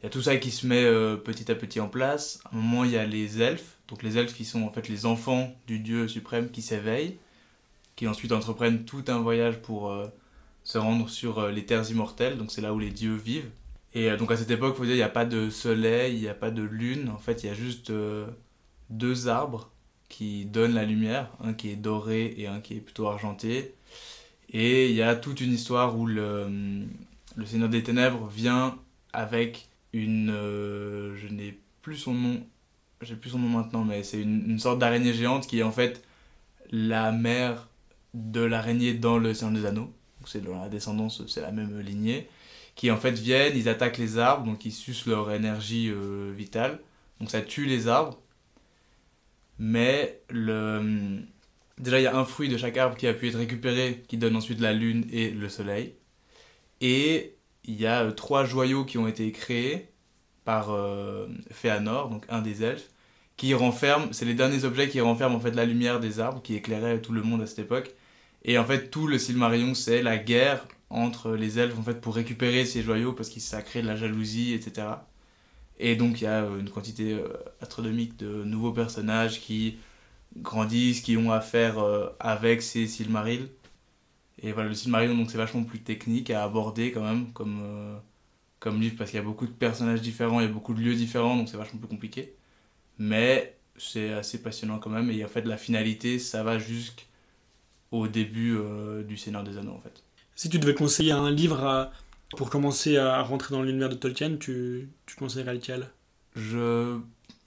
Il 0.00 0.04
y 0.04 0.06
a 0.06 0.10
tout 0.10 0.22
ça 0.22 0.36
qui 0.36 0.50
se 0.50 0.66
met 0.66 0.84
euh, 0.84 1.16
petit 1.16 1.50
à 1.50 1.54
petit 1.54 1.80
en 1.80 1.88
place. 1.88 2.40
À 2.46 2.56
un 2.56 2.58
moment, 2.58 2.84
il 2.84 2.92
y 2.92 2.96
a 2.96 3.04
les 3.04 3.42
elfes, 3.42 3.76
donc 3.88 4.02
les 4.02 4.16
elfes 4.16 4.34
qui 4.34 4.44
sont 4.44 4.62
en 4.62 4.70
fait 4.70 4.88
les 4.88 5.04
enfants 5.04 5.54
du 5.66 5.78
dieu 5.78 6.08
suprême 6.08 6.50
qui 6.50 6.62
s'éveillent, 6.62 7.18
qui 7.96 8.06
ensuite 8.06 8.32
entreprennent 8.32 8.84
tout 8.84 9.04
un 9.08 9.18
voyage 9.18 9.58
pour 9.60 9.90
euh, 9.90 10.06
se 10.64 10.78
rendre 10.78 11.10
sur 11.10 11.38
euh, 11.38 11.50
les 11.50 11.66
terres 11.66 11.90
immortelles, 11.90 12.38
donc 12.38 12.50
c'est 12.50 12.60
là 12.60 12.72
où 12.72 12.78
les 12.78 12.90
dieux 12.90 13.16
vivent. 13.16 13.50
Et 13.94 14.10
euh, 14.10 14.16
donc 14.16 14.30
à 14.30 14.36
cette 14.36 14.50
époque, 14.50 14.76
il 14.82 14.88
n'y 14.90 15.02
a 15.02 15.08
pas 15.08 15.24
de 15.24 15.50
soleil, 15.50 16.16
il 16.16 16.20
n'y 16.20 16.28
a 16.28 16.34
pas 16.34 16.50
de 16.50 16.62
lune. 16.62 17.08
En 17.10 17.18
fait, 17.18 17.42
il 17.42 17.46
y 17.46 17.50
a 17.50 17.54
juste 17.54 17.90
euh, 17.90 18.26
deux 18.90 19.28
arbres 19.28 19.70
qui 20.08 20.46
donnent 20.46 20.74
la 20.74 20.84
lumière, 20.84 21.30
un 21.40 21.52
qui 21.52 21.70
est 21.70 21.76
doré 21.76 22.34
et 22.38 22.46
un 22.46 22.60
qui 22.60 22.76
est 22.76 22.80
plutôt 22.80 23.08
argenté. 23.08 23.74
Et 24.50 24.88
il 24.90 24.96
y 24.96 25.02
a 25.02 25.14
toute 25.16 25.40
une 25.40 25.52
histoire 25.52 25.98
où 25.98 26.06
le, 26.06 26.86
Seigneur 27.44 27.68
des 27.68 27.82
Ténèbres 27.82 28.26
vient 28.28 28.78
avec 29.12 29.68
une... 29.92 30.30
Euh, 30.30 31.16
je 31.16 31.28
n'ai 31.28 31.58
plus 31.82 31.96
son 31.96 32.14
nom, 32.14 32.42
j'ai 33.02 33.16
plus 33.16 33.30
son 33.30 33.38
nom 33.38 33.48
maintenant, 33.48 33.84
mais 33.84 34.02
c'est 34.02 34.20
une, 34.20 34.50
une 34.50 34.58
sorte 34.58 34.78
d'araignée 34.78 35.12
géante 35.12 35.46
qui 35.46 35.60
est 35.60 35.62
en 35.62 35.72
fait 35.72 36.02
la 36.70 37.12
mère 37.12 37.68
de 38.14 38.40
l'araignée 38.40 38.94
dans 38.94 39.18
le 39.18 39.34
Seigneur 39.34 39.54
des 39.60 39.66
Anneaux. 39.66 39.92
C'est 40.26 40.42
dans 40.42 40.60
la 40.60 40.68
descendance, 40.68 41.26
c'est 41.26 41.40
la 41.40 41.52
même 41.52 41.78
lignée 41.80 42.28
qui 42.78 42.92
en 42.92 42.96
fait 42.96 43.10
viennent, 43.10 43.56
ils 43.56 43.68
attaquent 43.68 43.98
les 43.98 44.18
arbres, 44.18 44.46
donc 44.46 44.64
ils 44.64 44.72
sucent 44.72 45.06
leur 45.06 45.32
énergie 45.32 45.90
euh, 45.90 46.32
vitale. 46.34 46.78
Donc 47.18 47.28
ça 47.28 47.42
tue 47.42 47.66
les 47.66 47.88
arbres. 47.88 48.16
Mais 49.58 50.22
le... 50.30 51.18
déjà 51.78 51.98
il 51.98 52.04
y 52.04 52.06
a 52.06 52.16
un 52.16 52.24
fruit 52.24 52.48
de 52.48 52.56
chaque 52.56 52.76
arbre 52.76 52.96
qui 52.96 53.08
a 53.08 53.14
pu 53.14 53.28
être 53.28 53.38
récupéré, 53.38 54.04
qui 54.06 54.16
donne 54.16 54.36
ensuite 54.36 54.60
la 54.60 54.72
lune 54.72 55.06
et 55.10 55.30
le 55.30 55.48
soleil. 55.48 55.96
Et 56.80 57.34
il 57.64 57.80
y 57.80 57.86
a 57.86 58.04
euh, 58.04 58.12
trois 58.12 58.44
joyaux 58.44 58.84
qui 58.84 58.96
ont 58.96 59.08
été 59.08 59.32
créés 59.32 59.88
par 60.44 60.70
euh, 60.70 61.26
Féanor, 61.50 62.08
donc 62.10 62.26
un 62.28 62.42
des 62.42 62.62
elfes, 62.62 62.90
qui 63.36 63.54
renferment, 63.54 64.12
c'est 64.12 64.24
les 64.24 64.34
derniers 64.34 64.64
objets 64.64 64.88
qui 64.88 65.00
renferment 65.00 65.34
en 65.34 65.40
fait 65.40 65.50
la 65.50 65.64
lumière 65.64 65.98
des 65.98 66.20
arbres, 66.20 66.42
qui 66.42 66.54
éclairaient 66.54 67.00
tout 67.00 67.12
le 67.12 67.22
monde 67.22 67.42
à 67.42 67.46
cette 67.46 67.58
époque. 67.58 67.92
Et 68.44 68.56
en 68.56 68.64
fait, 68.64 68.90
tout 68.90 69.08
le 69.08 69.18
Silmarillion, 69.18 69.74
c'est 69.74 70.00
la 70.00 70.16
guerre 70.16 70.64
entre 70.90 71.32
les 71.32 71.58
elfes 71.58 71.78
en 71.78 71.82
fait 71.82 72.00
pour 72.00 72.14
récupérer 72.14 72.64
ces 72.64 72.82
joyaux 72.82 73.12
parce 73.12 73.30
que 73.30 73.40
ça 73.40 73.62
crée 73.62 73.82
de 73.82 73.86
la 73.86 73.96
jalousie, 73.96 74.54
etc. 74.54 74.86
Et 75.78 75.96
donc 75.96 76.20
il 76.20 76.24
y 76.24 76.26
a 76.26 76.44
euh, 76.44 76.58
une 76.60 76.70
quantité 76.70 77.14
euh, 77.14 77.28
astronomique 77.60 78.16
de 78.16 78.44
nouveaux 78.44 78.72
personnages 78.72 79.40
qui 79.40 79.78
grandissent, 80.36 81.00
qui 81.02 81.16
ont 81.16 81.32
affaire 81.32 81.78
euh, 81.78 82.08
avec 82.20 82.62
ces 82.62 82.86
Silmarils. 82.86 83.48
Et 84.42 84.52
voilà, 84.52 84.68
le 84.70 84.74
Silmarillion, 84.74 85.16
donc 85.16 85.30
c'est 85.30 85.38
vachement 85.38 85.64
plus 85.64 85.80
technique 85.82 86.30
à 86.30 86.44
aborder 86.44 86.92
quand 86.92 87.02
même 87.02 87.32
comme, 87.32 88.00
comme 88.60 88.80
livre 88.80 88.96
parce 88.98 89.10
qu'il 89.10 89.18
y 89.18 89.22
a 89.22 89.24
beaucoup 89.24 89.46
de 89.46 89.52
personnages 89.52 90.02
différents, 90.02 90.40
il 90.40 90.46
y 90.46 90.50
a 90.50 90.52
beaucoup 90.52 90.74
de 90.74 90.80
lieux 90.80 90.94
différents, 90.94 91.36
donc 91.36 91.48
c'est 91.48 91.56
vachement 91.56 91.80
plus 91.80 91.88
compliqué. 91.88 92.34
Mais 92.98 93.58
c'est 93.78 94.12
assez 94.14 94.42
passionnant 94.42 94.78
quand 94.80 94.90
même. 94.90 95.10
Et 95.10 95.24
en 95.24 95.28
fait, 95.28 95.42
la 95.42 95.56
finalité, 95.58 96.18
ça 96.20 96.42
va 96.44 96.58
jusqu'au 96.58 98.08
début 98.08 98.58
du 99.06 99.16
Seigneur 99.16 99.44
des 99.44 99.58
Anneaux 99.58 99.74
en 99.74 99.80
fait. 99.80 100.07
Si 100.38 100.48
tu 100.48 100.60
devais 100.60 100.74
conseiller 100.74 101.10
un 101.10 101.32
livre 101.32 101.90
pour 102.36 102.48
commencer 102.48 102.96
à 102.96 103.20
rentrer 103.22 103.56
dans 103.56 103.64
l'univers 103.64 103.88
de 103.88 103.96
Tolkien, 103.96 104.36
tu, 104.36 104.88
conseillerais 105.18 105.54
lequel? 105.54 105.88
Je, 106.36 106.96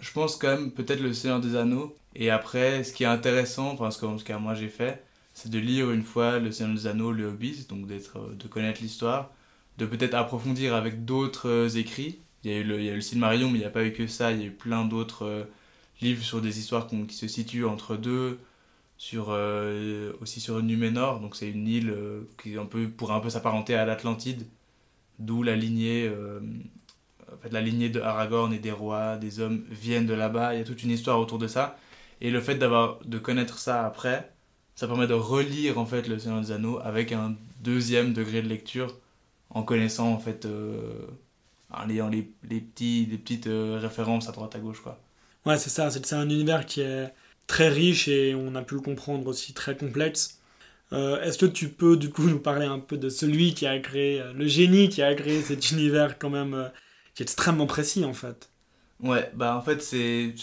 je 0.02 0.12
pense 0.12 0.36
quand 0.36 0.50
même 0.50 0.72
peut-être 0.72 1.00
Le 1.00 1.14
Seigneur 1.14 1.40
des 1.40 1.56
Anneaux. 1.56 1.96
Et 2.16 2.30
après, 2.30 2.84
ce 2.84 2.92
qui 2.92 3.04
est 3.04 3.08
intéressant, 3.08 3.72
enfin 3.72 3.92
ce 3.92 3.98
que, 3.98 4.18
ce 4.18 4.26
que 4.26 4.34
moi 4.34 4.56
j'ai 4.56 4.68
fait, 4.68 5.06
c'est 5.34 5.50
de 5.50 5.58
lire 5.58 5.90
une 5.90 6.04
fois 6.04 6.40
Le 6.40 6.52
Seigneur 6.52 6.76
des 6.76 6.86
Anneaux, 6.86 7.14
Le 7.14 7.28
Hobbit, 7.28 7.66
donc 7.70 7.88
d'être, 7.88 8.36
de 8.36 8.48
connaître 8.50 8.82
l'histoire, 8.82 9.32
de 9.78 9.86
peut-être 9.86 10.14
approfondir 10.14 10.76
avec 10.76 11.06
d'autres 11.06 11.48
euh, 11.48 11.70
écrits. 11.70 12.20
Il 12.44 12.52
y 12.52 12.54
a 12.54 12.58
eu 12.58 12.66
le, 12.66 12.78
il 12.78 12.88
y 12.88 12.90
a 12.90 12.94
mais 12.94 13.38
il 13.38 13.52
n'y 13.54 13.64
a 13.64 13.70
pas 13.70 13.86
eu 13.86 13.94
que 13.94 14.06
ça, 14.08 14.34
il 14.34 14.42
y 14.42 14.44
a 14.44 14.48
eu 14.48 14.52
plein 14.52 14.84
d'autres 14.84 15.26
euh, 15.26 15.44
livres 16.02 16.26
sur 16.26 16.42
des 16.42 16.60
histoires 16.60 16.88
qui 16.88 17.16
se 17.16 17.30
situent 17.30 17.64
entre 17.64 17.96
deux, 17.96 18.38
sur, 19.02 19.30
euh, 19.30 20.14
aussi 20.22 20.40
sur 20.40 20.62
Numénor, 20.62 21.22
donc 21.22 21.36
c'est 21.36 21.50
une 21.50 21.68
île 21.68 21.90
euh, 21.90 22.22
qui 22.40 22.56
un 22.56 22.68
peu, 22.68 22.88
pourrait 22.88 23.16
un 23.16 23.20
peu 23.20 23.32
s'apparenter 23.32 23.74
à 23.74 23.84
l'Atlantide, 23.84 24.46
d'où 25.18 25.42
la 25.42 25.56
lignée, 25.56 26.08
euh, 26.08 26.40
en 27.34 27.38
fait, 27.42 27.52
la 27.52 27.62
lignée 27.62 27.90
de 27.90 28.00
Aragorn 28.00 28.54
et 28.54 28.60
des 28.60 28.72
rois, 28.72 29.18
des 29.18 29.40
hommes 29.40 29.66
viennent 29.72 30.06
de 30.06 30.14
là-bas, 30.14 30.54
il 30.54 30.60
y 30.60 30.62
a 30.62 30.64
toute 30.66 30.84
une 30.84 30.92
histoire 30.92 31.20
autour 31.20 31.40
de 31.40 31.48
ça, 31.48 31.80
et 32.22 32.30
le 32.30 32.40
fait 32.42 32.54
d'avoir 32.54 33.00
de 33.04 33.18
connaître 33.18 33.58
ça 33.58 33.88
après, 33.88 34.32
ça 34.76 34.86
permet 34.86 35.08
de 35.08 35.16
relire 35.16 35.80
en 35.80 35.88
fait 35.88 36.08
le 36.08 36.20
Seigneur 36.20 36.40
des 36.40 36.52
Anneaux 36.52 36.78
avec 36.84 37.12
un 37.12 37.36
deuxième 37.64 38.14
degré 38.14 38.44
de 38.44 38.50
lecture, 38.50 39.00
en 39.50 39.64
connaissant 39.64 40.14
en 40.14 40.20
fait, 40.20 40.48
en 41.72 41.90
ayant 41.90 42.08
les, 42.08 42.32
les, 42.48 42.62
petits, 42.62 43.08
les 43.10 43.18
petites 43.18 43.50
références 43.50 44.30
à 44.30 44.32
droite 44.32 44.56
à 44.56 44.60
gauche 44.60 44.82
quoi. 44.82 45.00
Ouais 45.48 45.58
c'est 45.58 45.72
ça, 45.72 45.90
c'est 45.90 46.14
un 46.14 46.30
univers 46.30 46.68
qui 46.68 46.82
est 46.82 47.12
très 47.52 47.68
riche 47.68 48.08
et 48.08 48.34
on 48.34 48.56
a 48.56 48.62
pu 48.62 48.76
le 48.76 48.82
comprendre 48.82 49.28
aussi 49.28 49.54
très 49.54 49.76
complexe. 49.76 50.40
Euh, 50.94 51.22
est-ce 51.22 51.38
que 51.38 51.46
tu 51.46 51.68
peux 51.68 51.98
du 51.98 52.10
coup 52.10 52.24
nous 52.30 52.40
parler 52.40 52.66
un 52.66 52.80
peu 52.80 52.98
de 52.98 53.10
celui 53.10 53.54
qui 53.54 53.68
a 53.68 53.78
créé, 53.80 54.22
euh, 54.22 54.32
le 54.32 54.48
génie 54.48 54.88
qui 54.88 55.02
a 55.02 55.14
créé 55.14 55.42
cet 55.42 55.72
univers 55.72 56.18
quand 56.18 56.30
même 56.30 56.54
euh, 56.54 56.70
qui 57.14 57.24
est 57.24 57.26
extrêmement 57.26 57.68
précis 57.68 58.06
en 58.06 58.14
fait? 58.14 58.50
Ouais, 59.02 59.30
bah 59.36 59.58
en 59.58 59.62
fait 59.62 59.82
c'est 59.82 60.34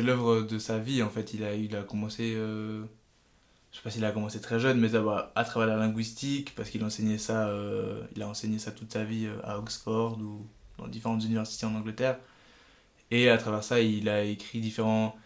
l'œuvre 0.00 0.42
de 0.42 0.58
sa 0.58 0.78
vie 0.78 1.02
en 1.02 1.10
fait. 1.10 1.34
Il 1.34 1.42
a 1.42 1.54
il 1.54 1.74
a 1.74 1.82
commencé 1.82 2.34
je 2.34 3.76
sais 3.78 3.82
pas 3.82 3.90
s'il 3.90 4.04
a 4.04 4.12
commencé 4.12 4.40
très 4.40 4.60
jeune 4.60 4.78
mais 4.78 4.90
d'abord 4.90 5.30
à 5.34 5.44
travers 5.44 5.68
la 5.68 5.76
linguistique 5.76 6.54
parce 6.54 6.70
qu'il 6.70 6.84
enseignait 6.84 7.18
ça 7.18 7.50
il 8.14 8.22
a 8.22 8.28
enseigné 8.28 8.58
ça 8.58 8.72
toute 8.72 8.92
sa 8.92 9.04
vie 9.04 9.26
à 9.42 9.58
Oxford 9.58 10.18
ou 10.20 10.46
dans 10.78 10.86
différentes 10.86 11.24
universités 11.24 11.64
en 11.64 11.74
Angleterre 11.74 12.18
et 13.10 13.30
à 13.30 13.38
travers 13.38 13.64
ça 13.64 13.80
il 13.80 14.08
a 14.10 14.22
écrit 14.22 14.60
différents 14.60 15.16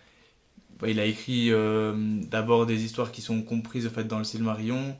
il 0.86 1.00
a 1.00 1.04
écrit 1.04 1.50
euh, 1.50 1.94
d'abord 2.30 2.66
des 2.66 2.84
histoires 2.84 3.10
qui 3.12 3.22
sont 3.22 3.42
comprises 3.42 3.86
en 3.86 3.90
fait, 3.90 4.04
dans 4.04 4.18
le 4.18 4.24
Silmarillion. 4.24 4.96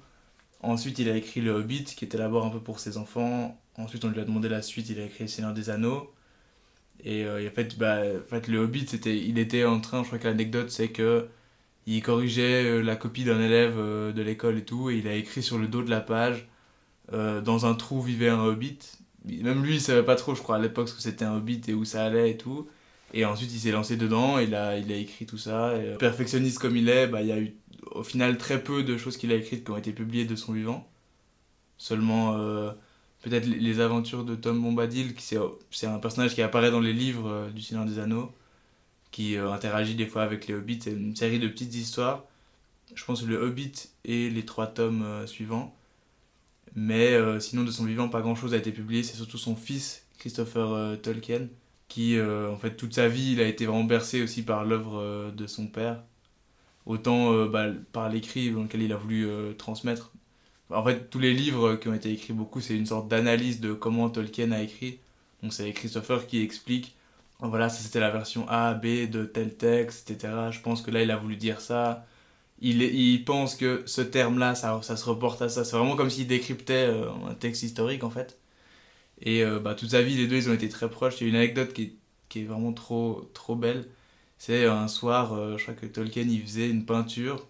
Ensuite, 0.60 0.98
il 0.98 1.08
a 1.08 1.16
écrit 1.16 1.40
Le 1.40 1.52
Hobbit, 1.52 1.84
qui 1.84 2.04
était 2.04 2.18
d'abord 2.18 2.44
un 2.46 2.50
peu 2.50 2.60
pour 2.60 2.80
ses 2.80 2.96
enfants. 2.96 3.60
Ensuite, 3.76 4.04
on 4.04 4.08
lui 4.10 4.20
a 4.20 4.24
demandé 4.24 4.48
la 4.48 4.62
suite, 4.62 4.88
il 4.90 5.00
a 5.00 5.04
écrit 5.04 5.28
Seigneur 5.28 5.54
des 5.54 5.70
Anneaux. 5.70 6.12
Et, 7.04 7.24
euh, 7.24 7.46
en, 7.48 7.50
fait, 7.54 7.78
bah, 7.78 8.00
en 8.20 8.28
fait, 8.28 8.48
Le 8.48 8.58
Hobbit, 8.58 8.86
il 9.06 9.38
était 9.38 9.64
en 9.64 9.80
train, 9.80 10.02
je 10.02 10.08
crois 10.08 10.18
que 10.18 10.26
l'anecdote, 10.26 10.70
c'est 10.70 10.90
que 10.90 11.28
il 11.86 12.02
corrigeait 12.02 12.64
euh, 12.66 12.82
la 12.82 12.96
copie 12.96 13.24
d'un 13.24 13.40
élève 13.40 13.76
de 13.76 14.22
l'école 14.22 14.58
et 14.58 14.64
tout, 14.64 14.90
et 14.90 14.98
il 14.98 15.08
a 15.08 15.14
écrit 15.14 15.42
sur 15.42 15.58
le 15.58 15.68
dos 15.68 15.82
de 15.82 15.90
la 15.90 16.00
page 16.00 16.48
Dans 17.12 17.66
un 17.66 17.74
trou 17.74 18.02
vivait 18.02 18.28
un 18.28 18.40
Hobbit. 18.44 18.78
Même 19.24 19.62
lui, 19.64 19.76
il 19.76 19.80
savait 19.80 20.02
pas 20.04 20.16
trop, 20.16 20.34
je 20.34 20.42
crois, 20.42 20.56
à 20.56 20.58
l'époque, 20.58 20.88
ce 20.88 20.94
que 20.94 21.02
c'était 21.02 21.24
un 21.24 21.36
Hobbit 21.36 21.62
et 21.68 21.74
où 21.74 21.84
ça 21.84 22.04
allait 22.04 22.30
et 22.32 22.36
tout. 22.36 22.68
Et 23.14 23.24
ensuite, 23.24 23.52
il 23.52 23.58
s'est 23.58 23.70
lancé 23.70 23.96
dedans, 23.96 24.38
il 24.38 24.54
a, 24.54 24.76
il 24.78 24.92
a 24.92 24.96
écrit 24.96 25.26
tout 25.26 25.38
ça. 25.38 25.68
Euh, 25.70 25.96
perfectionniste 25.96 26.58
comme 26.58 26.76
il 26.76 26.88
est, 26.88 27.06
bah, 27.06 27.22
il 27.22 27.28
y 27.28 27.32
a 27.32 27.38
eu 27.38 27.54
au 27.92 28.02
final 28.02 28.36
très 28.36 28.62
peu 28.62 28.82
de 28.82 28.96
choses 28.98 29.16
qu'il 29.16 29.32
a 29.32 29.34
écrites 29.34 29.64
qui 29.64 29.70
ont 29.70 29.76
été 29.76 29.92
publiées 29.92 30.26
de 30.26 30.36
son 30.36 30.52
vivant. 30.52 30.86
Seulement, 31.78 32.36
euh, 32.36 32.70
peut-être 33.22 33.46
les 33.46 33.80
aventures 33.80 34.24
de 34.24 34.34
Tom 34.34 34.60
Bombadil, 34.60 35.14
qui 35.14 35.36
c'est 35.70 35.86
un 35.86 35.98
personnage 35.98 36.34
qui 36.34 36.42
apparaît 36.42 36.70
dans 36.70 36.80
les 36.80 36.92
livres 36.92 37.28
euh, 37.28 37.50
du 37.50 37.62
Seigneur 37.62 37.86
des 37.86 37.98
Anneaux, 37.98 38.32
qui 39.10 39.36
interagit 39.38 39.94
des 39.94 40.06
fois 40.06 40.22
avec 40.22 40.46
les 40.46 40.54
hobbits. 40.54 40.80
C'est 40.82 40.92
une 40.92 41.16
série 41.16 41.38
de 41.38 41.48
petites 41.48 41.74
histoires. 41.74 42.24
Je 42.94 43.04
pense 43.04 43.24
le 43.24 43.36
Hobbit 43.36 43.88
et 44.04 44.28
les 44.28 44.44
trois 44.44 44.66
tomes 44.66 45.26
suivants. 45.26 45.74
Mais 46.74 47.18
sinon, 47.40 47.64
de 47.64 47.70
son 47.70 47.84
vivant, 47.84 48.10
pas 48.10 48.20
grand-chose 48.20 48.52
a 48.52 48.58
été 48.58 48.70
publié. 48.70 49.02
C'est 49.02 49.16
surtout 49.16 49.38
son 49.38 49.56
fils, 49.56 50.04
Christopher 50.18 51.00
Tolkien, 51.00 51.48
qui, 51.88 52.16
euh, 52.18 52.50
en 52.52 52.56
fait, 52.58 52.76
toute 52.76 52.94
sa 52.94 53.08
vie, 53.08 53.32
il 53.32 53.40
a 53.40 53.46
été 53.48 53.66
vraiment 53.66 53.84
bercé 53.84 54.22
aussi 54.22 54.42
par 54.44 54.64
l'œuvre 54.64 54.98
euh, 55.00 55.30
de 55.32 55.46
son 55.46 55.66
père. 55.68 56.02
Autant 56.86 57.32
euh, 57.34 57.48
bah, 57.48 57.66
par 57.92 58.08
l'écrit 58.10 58.50
dans 58.52 58.62
lequel 58.62 58.82
il 58.82 58.92
a 58.92 58.96
voulu 58.96 59.28
transmettre. 59.58 60.12
En 60.70 60.84
fait, 60.84 61.10
tous 61.10 61.18
les 61.18 61.34
livres 61.34 61.76
qui 61.76 61.88
ont 61.88 61.94
été 61.94 62.12
écrits 62.12 62.32
beaucoup, 62.34 62.60
c'est 62.60 62.76
une 62.76 62.86
sorte 62.86 63.08
d'analyse 63.08 63.60
de 63.60 63.72
comment 63.74 64.10
Tolkien 64.10 64.52
a 64.52 64.62
écrit. 64.62 65.00
Donc 65.42 65.52
c'est 65.52 65.72
Christopher 65.72 66.26
qui 66.26 66.42
explique, 66.42 66.96
voilà, 67.40 67.68
ça 67.68 67.82
c'était 67.82 68.00
la 68.00 68.10
version 68.10 68.46
A, 68.48 68.74
B 68.74 69.08
de 69.10 69.24
tel 69.24 69.56
texte, 69.56 70.10
etc. 70.10 70.34
Je 70.50 70.60
pense 70.60 70.82
que 70.82 70.90
là, 70.90 71.02
il 71.02 71.10
a 71.10 71.16
voulu 71.16 71.36
dire 71.36 71.60
ça. 71.60 72.06
Il, 72.60 72.82
il 72.82 73.24
pense 73.24 73.54
que 73.56 73.82
ce 73.86 74.02
terme-là, 74.02 74.54
ça, 74.54 74.80
ça 74.82 74.96
se 74.96 75.04
reporte 75.06 75.42
à 75.42 75.48
ça. 75.48 75.64
C'est 75.64 75.76
vraiment 75.76 75.96
comme 75.96 76.10
s'il 76.10 76.26
décryptait 76.26 76.90
un 77.28 77.34
texte 77.34 77.62
historique, 77.62 78.04
en 78.04 78.10
fait. 78.10 78.37
Et 79.20 79.44
euh, 79.44 79.58
bah, 79.60 79.74
toute 79.74 79.90
sa 79.90 80.02
vie, 80.02 80.16
les 80.16 80.26
deux, 80.26 80.36
ils 80.36 80.50
ont 80.50 80.54
été 80.54 80.68
très 80.68 80.88
proches. 80.90 81.20
Il 81.20 81.24
y 81.24 81.26
a 81.26 81.30
une 81.30 81.36
anecdote 81.36 81.72
qui 81.72 81.98
est, 82.36 82.44
vraiment 82.44 82.72
trop, 82.72 83.30
trop 83.34 83.56
belle. 83.56 83.88
C'est 84.38 84.66
un 84.66 84.88
soir, 84.88 85.34
euh, 85.34 85.56
je 85.58 85.64
crois 85.64 85.74
que 85.74 85.86
Tolkien, 85.86 86.22
il 86.28 86.42
faisait 86.42 86.70
une 86.70 86.86
peinture 86.86 87.48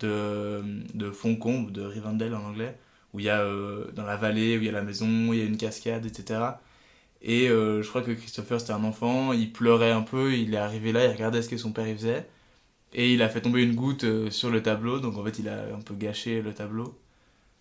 de, 0.00 0.62
de 0.94 1.10
Foncombe, 1.10 1.70
de 1.72 1.82
Rivendell 1.82 2.34
en 2.34 2.44
anglais, 2.44 2.78
où 3.12 3.20
il 3.20 3.26
y 3.26 3.28
a 3.30 3.40
euh, 3.42 3.90
dans 3.92 4.04
la 4.04 4.16
vallée, 4.16 4.56
où 4.58 4.60
il 4.60 4.66
y 4.66 4.68
a 4.68 4.72
la 4.72 4.82
maison, 4.82 5.28
où 5.28 5.34
il 5.34 5.40
y 5.40 5.42
a 5.42 5.46
une 5.46 5.56
cascade, 5.58 6.06
etc. 6.06 6.40
Et 7.22 7.48
je 7.48 7.88
crois 7.88 8.02
que 8.02 8.12
Christopher, 8.12 8.60
c'était 8.60 8.72
un 8.72 8.84
enfant, 8.84 9.32
il 9.32 9.52
pleurait 9.52 9.92
un 9.92 10.02
peu, 10.02 10.34
il 10.34 10.54
est 10.54 10.58
arrivé 10.58 10.92
là, 10.92 11.06
il 11.06 11.10
regardait 11.12 11.42
ce 11.42 11.48
que 11.48 11.56
son 11.56 11.72
père 11.72 11.88
il 11.88 11.96
faisait. 11.96 12.28
Et 12.92 13.14
il 13.14 13.22
a 13.22 13.28
fait 13.28 13.42
tomber 13.42 13.62
une 13.62 13.74
goutte 13.74 14.30
sur 14.30 14.50
le 14.50 14.62
tableau, 14.62 15.00
donc 15.00 15.16
en 15.18 15.24
fait 15.24 15.38
il 15.38 15.48
a 15.48 15.74
un 15.74 15.80
peu 15.80 15.94
gâché 15.94 16.42
le 16.42 16.54
tableau. 16.54 16.98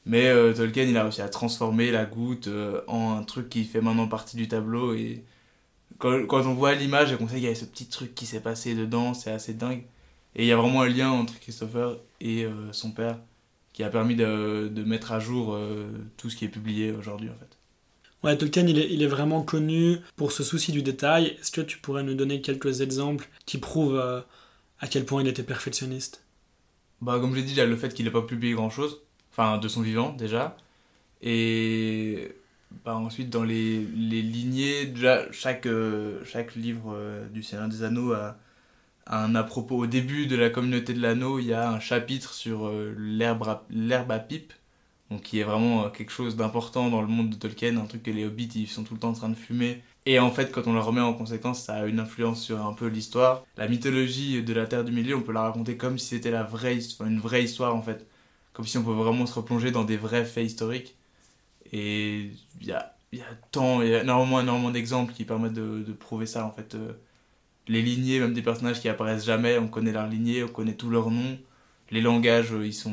Mais 0.05 0.27
euh, 0.27 0.53
Tolkien, 0.53 0.83
il 0.83 0.97
a 0.97 1.03
réussi 1.03 1.21
à 1.21 1.29
transformer 1.29 1.91
la 1.91 2.05
goutte 2.05 2.47
euh, 2.47 2.81
en 2.87 3.17
un 3.17 3.23
truc 3.23 3.49
qui 3.49 3.63
fait 3.63 3.81
maintenant 3.81 4.07
partie 4.07 4.35
du 4.35 4.47
tableau. 4.47 4.93
Et 4.93 5.23
quand, 5.97 6.25
quand 6.25 6.45
on 6.45 6.53
voit 6.53 6.73
l'image 6.73 7.13
et 7.13 7.15
qu'on 7.17 7.27
sait 7.27 7.35
qu'il 7.35 7.45
y 7.45 7.47
a 7.47 7.55
ce 7.55 7.65
petit 7.65 7.87
truc 7.87 8.13
qui 8.13 8.25
s'est 8.25 8.41
passé 8.41 8.75
dedans, 8.75 9.13
c'est 9.13 9.31
assez 9.31 9.53
dingue. 9.53 9.83
Et 10.35 10.43
il 10.43 10.47
y 10.47 10.51
a 10.51 10.57
vraiment 10.57 10.81
un 10.81 10.89
lien 10.89 11.11
entre 11.11 11.39
Christopher 11.39 11.97
et 12.19 12.43
euh, 12.45 12.71
son 12.73 12.91
père 12.91 13.19
qui 13.71 13.83
a 13.83 13.89
permis 13.89 14.15
de, 14.15 14.69
de 14.71 14.83
mettre 14.83 15.13
à 15.13 15.19
jour 15.19 15.57
tout 16.15 16.29
ce 16.29 16.35
qui 16.35 16.45
est 16.45 16.49
publié 16.49 16.91
aujourd'hui 16.91 17.29
en 17.29 17.33
fait. 17.33 17.57
Ouais, 18.21 18.37
Tolkien, 18.37 18.67
il 18.67 18.77
est, 18.77 18.87
il 18.93 19.01
est, 19.01 19.07
vraiment 19.07 19.41
connu 19.41 19.97
pour 20.15 20.31
ce 20.31 20.43
souci 20.43 20.71
du 20.71 20.83
détail. 20.83 21.37
Est-ce 21.41 21.51
que 21.51 21.61
tu 21.61 21.79
pourrais 21.79 22.03
nous 22.03 22.13
donner 22.13 22.39
quelques 22.39 22.81
exemples 22.81 23.27
qui 23.47 23.57
prouvent 23.57 23.97
à 23.97 24.87
quel 24.87 25.05
point 25.05 25.23
il 25.23 25.27
était 25.27 25.41
perfectionniste? 25.41 26.23
Bah, 27.01 27.17
comme 27.19 27.31
je 27.31 27.37
l'ai 27.37 27.43
dit, 27.43 27.53
il 27.53 27.57
y 27.57 27.61
a 27.61 27.65
le 27.65 27.75
fait 27.75 27.95
qu'il 27.95 28.05
n'ait 28.05 28.11
pas 28.11 28.21
publié 28.21 28.53
grand-chose 28.53 29.01
enfin 29.33 29.57
de 29.57 29.67
son 29.67 29.81
vivant 29.81 30.13
déjà. 30.13 30.55
Et 31.21 32.35
bah, 32.85 32.95
ensuite, 32.95 33.29
dans 33.29 33.43
les, 33.43 33.79
les 33.95 34.21
lignées, 34.21 34.85
déjà, 34.87 35.31
chaque, 35.31 35.65
euh, 35.67 36.23
chaque 36.25 36.55
livre 36.55 36.93
euh, 36.93 37.27
du 37.29 37.41
Seigneur 37.43 37.69
des 37.69 37.83
Anneaux 37.83 38.13
a, 38.13 38.37
un 39.07 39.35
à 39.35 39.43
propos. 39.43 39.77
Au 39.77 39.87
début 39.87 40.27
de 40.27 40.35
la 40.35 40.49
communauté 40.49 40.93
de 40.93 41.01
l'anneau, 41.01 41.39
il 41.39 41.45
y 41.47 41.53
a 41.53 41.69
un 41.69 41.79
chapitre 41.79 42.33
sur 42.33 42.67
euh, 42.67 42.93
l'herbe 42.97 43.43
à, 43.47 44.13
à 44.13 44.19
pipe, 44.19 44.53
donc 45.11 45.23
qui 45.23 45.39
est 45.39 45.43
vraiment 45.43 45.89
quelque 45.89 46.11
chose 46.11 46.35
d'important 46.35 46.89
dans 46.89 47.01
le 47.01 47.07
monde 47.07 47.29
de 47.29 47.35
Tolkien, 47.35 47.77
un 47.77 47.85
truc 47.85 48.03
que 48.03 48.11
les 48.11 48.25
hobbits 48.25 48.49
ils 48.55 48.67
sont 48.67 48.83
tout 48.83 48.93
le 48.93 48.99
temps 48.99 49.09
en 49.09 49.13
train 49.13 49.29
de 49.29 49.35
fumer. 49.35 49.81
Et 50.05 50.19
en 50.19 50.31
fait, 50.31 50.51
quand 50.51 50.67
on 50.67 50.73
le 50.73 50.79
remet 50.79 51.01
en 51.01 51.13
conséquence, 51.13 51.63
ça 51.63 51.75
a 51.75 51.85
une 51.85 51.99
influence 51.99 52.41
sur 52.41 52.65
un 52.65 52.73
peu 52.73 52.87
l'histoire. 52.87 53.45
La 53.57 53.67
mythologie 53.67 54.43
de 54.43 54.53
la 54.53 54.65
Terre 54.65 54.83
du 54.83 54.91
Milieu, 54.91 55.15
on 55.15 55.21
peut 55.21 55.31
la 55.33 55.43
raconter 55.43 55.77
comme 55.77 55.97
si 55.97 56.07
c'était 56.07 56.31
la 56.31 56.43
vraie, 56.43 56.79
une 57.05 57.19
vraie 57.19 57.43
histoire 57.43 57.75
en 57.75 57.81
fait 57.81 58.05
comme 58.53 58.65
si 58.65 58.77
on 58.77 58.83
pouvait 58.83 59.03
vraiment 59.03 59.25
se 59.25 59.33
replonger 59.33 59.71
dans 59.71 59.83
des 59.83 59.97
vrais 59.97 60.25
faits 60.25 60.45
historiques. 60.45 60.95
Et 61.71 62.29
il 62.61 62.67
y 62.67 62.71
a, 62.71 62.95
y 63.11 63.21
a 63.21 63.25
tant, 63.51 63.81
il 63.81 63.89
y 63.89 63.95
a 63.95 64.03
énormément, 64.03 64.39
énormément 64.39 64.69
d'exemples 64.69 65.13
qui 65.13 65.25
permettent 65.25 65.53
de, 65.53 65.83
de, 65.85 65.93
prouver 65.93 66.25
ça 66.25 66.45
en 66.45 66.51
fait. 66.51 66.75
Euh, 66.75 66.93
les 67.67 67.81
lignées, 67.81 68.19
même 68.19 68.33
des 68.33 68.41
personnages 68.41 68.81
qui 68.81 68.89
apparaissent 68.89 69.25
jamais, 69.25 69.57
on 69.57 69.67
connaît 69.67 69.93
leur 69.93 70.07
lignée, 70.07 70.43
on 70.43 70.49
connaît 70.49 70.75
tous 70.75 70.89
leurs 70.89 71.09
noms. 71.09 71.37
les 71.91 72.01
langages, 72.01 72.53
ils 72.63 72.73
sont, 72.73 72.91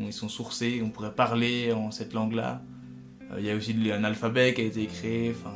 ils 0.00 0.12
sont 0.12 0.28
sourcés, 0.28 0.82
on 0.84 0.90
pourrait 0.90 1.14
parler 1.14 1.72
en 1.72 1.90
cette 1.90 2.12
langue-là. 2.12 2.62
Il 3.38 3.44
y 3.44 3.50
a 3.50 3.56
aussi 3.56 3.74
un 3.92 4.04
alphabet 4.04 4.54
qui 4.54 4.60
a 4.62 4.64
été 4.64 4.86
créé, 4.86 5.30
enfin, 5.30 5.54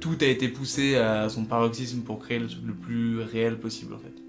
tout 0.00 0.18
a 0.20 0.26
été 0.26 0.48
poussé 0.48 0.96
à 0.96 1.28
son 1.28 1.44
paroxysme 1.44 2.02
pour 2.02 2.18
créer 2.18 2.38
le 2.38 2.48
le 2.66 2.74
plus 2.74 3.20
réel 3.22 3.58
possible 3.58 3.94
en 3.94 3.98
fait. 3.98 4.23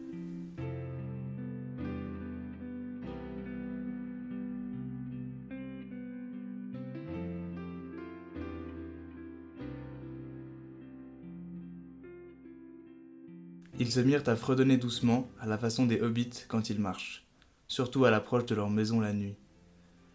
Ils 13.85 13.91
se 13.91 13.99
mirent 13.99 14.27
à 14.27 14.35
fredonner 14.35 14.77
doucement, 14.77 15.29
à 15.39 15.45
la 15.45 15.59
façon 15.59 15.85
des 15.85 16.01
hobbits 16.01 16.45
quand 16.47 16.71
ils 16.71 16.79
marchent, 16.79 17.23
surtout 17.67 18.03
à 18.05 18.09
l'approche 18.09 18.47
de 18.47 18.55
leur 18.55 18.71
maison 18.71 18.99
la 18.99 19.13
nuit. 19.13 19.35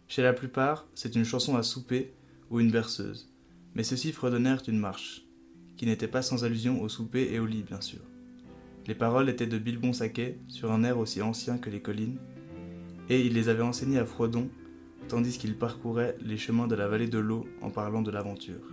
Chez 0.09 0.21
la 0.21 0.33
plupart, 0.33 0.89
c'est 0.93 1.15
une 1.15 1.23
chanson 1.23 1.55
à 1.55 1.63
souper 1.63 2.13
ou 2.49 2.59
une 2.59 2.69
berceuse, 2.69 3.31
mais 3.73 3.83
ceux-ci 3.83 4.11
fredonnèrent 4.11 4.63
une 4.67 4.77
marche, 4.77 5.21
qui 5.77 5.85
n'était 5.85 6.09
pas 6.09 6.21
sans 6.21 6.43
allusion 6.43 6.81
au 6.81 6.89
souper 6.89 7.29
et 7.31 7.39
au 7.39 7.45
lit, 7.45 7.63
bien 7.63 7.79
sûr. 7.79 8.01
Les 8.87 8.93
paroles 8.93 9.29
étaient 9.29 9.47
de 9.47 9.57
Bilbon 9.57 9.93
Saquet, 9.93 10.37
sur 10.49 10.73
un 10.73 10.83
air 10.83 10.97
aussi 10.97 11.21
ancien 11.21 11.57
que 11.57 11.69
les 11.69 11.81
collines, 11.81 12.19
et 13.07 13.25
il 13.25 13.31
les 13.35 13.47
avait 13.47 13.63
enseignées 13.63 13.99
à 13.99 14.05
Frodon, 14.05 14.49
tandis 15.07 15.37
qu'il 15.37 15.57
parcourait 15.57 16.17
les 16.19 16.35
chemins 16.35 16.67
de 16.67 16.75
la 16.75 16.89
vallée 16.89 17.07
de 17.07 17.19
l'eau 17.19 17.47
en 17.61 17.69
parlant 17.69 18.01
de 18.01 18.11
l'aventure. 18.11 18.69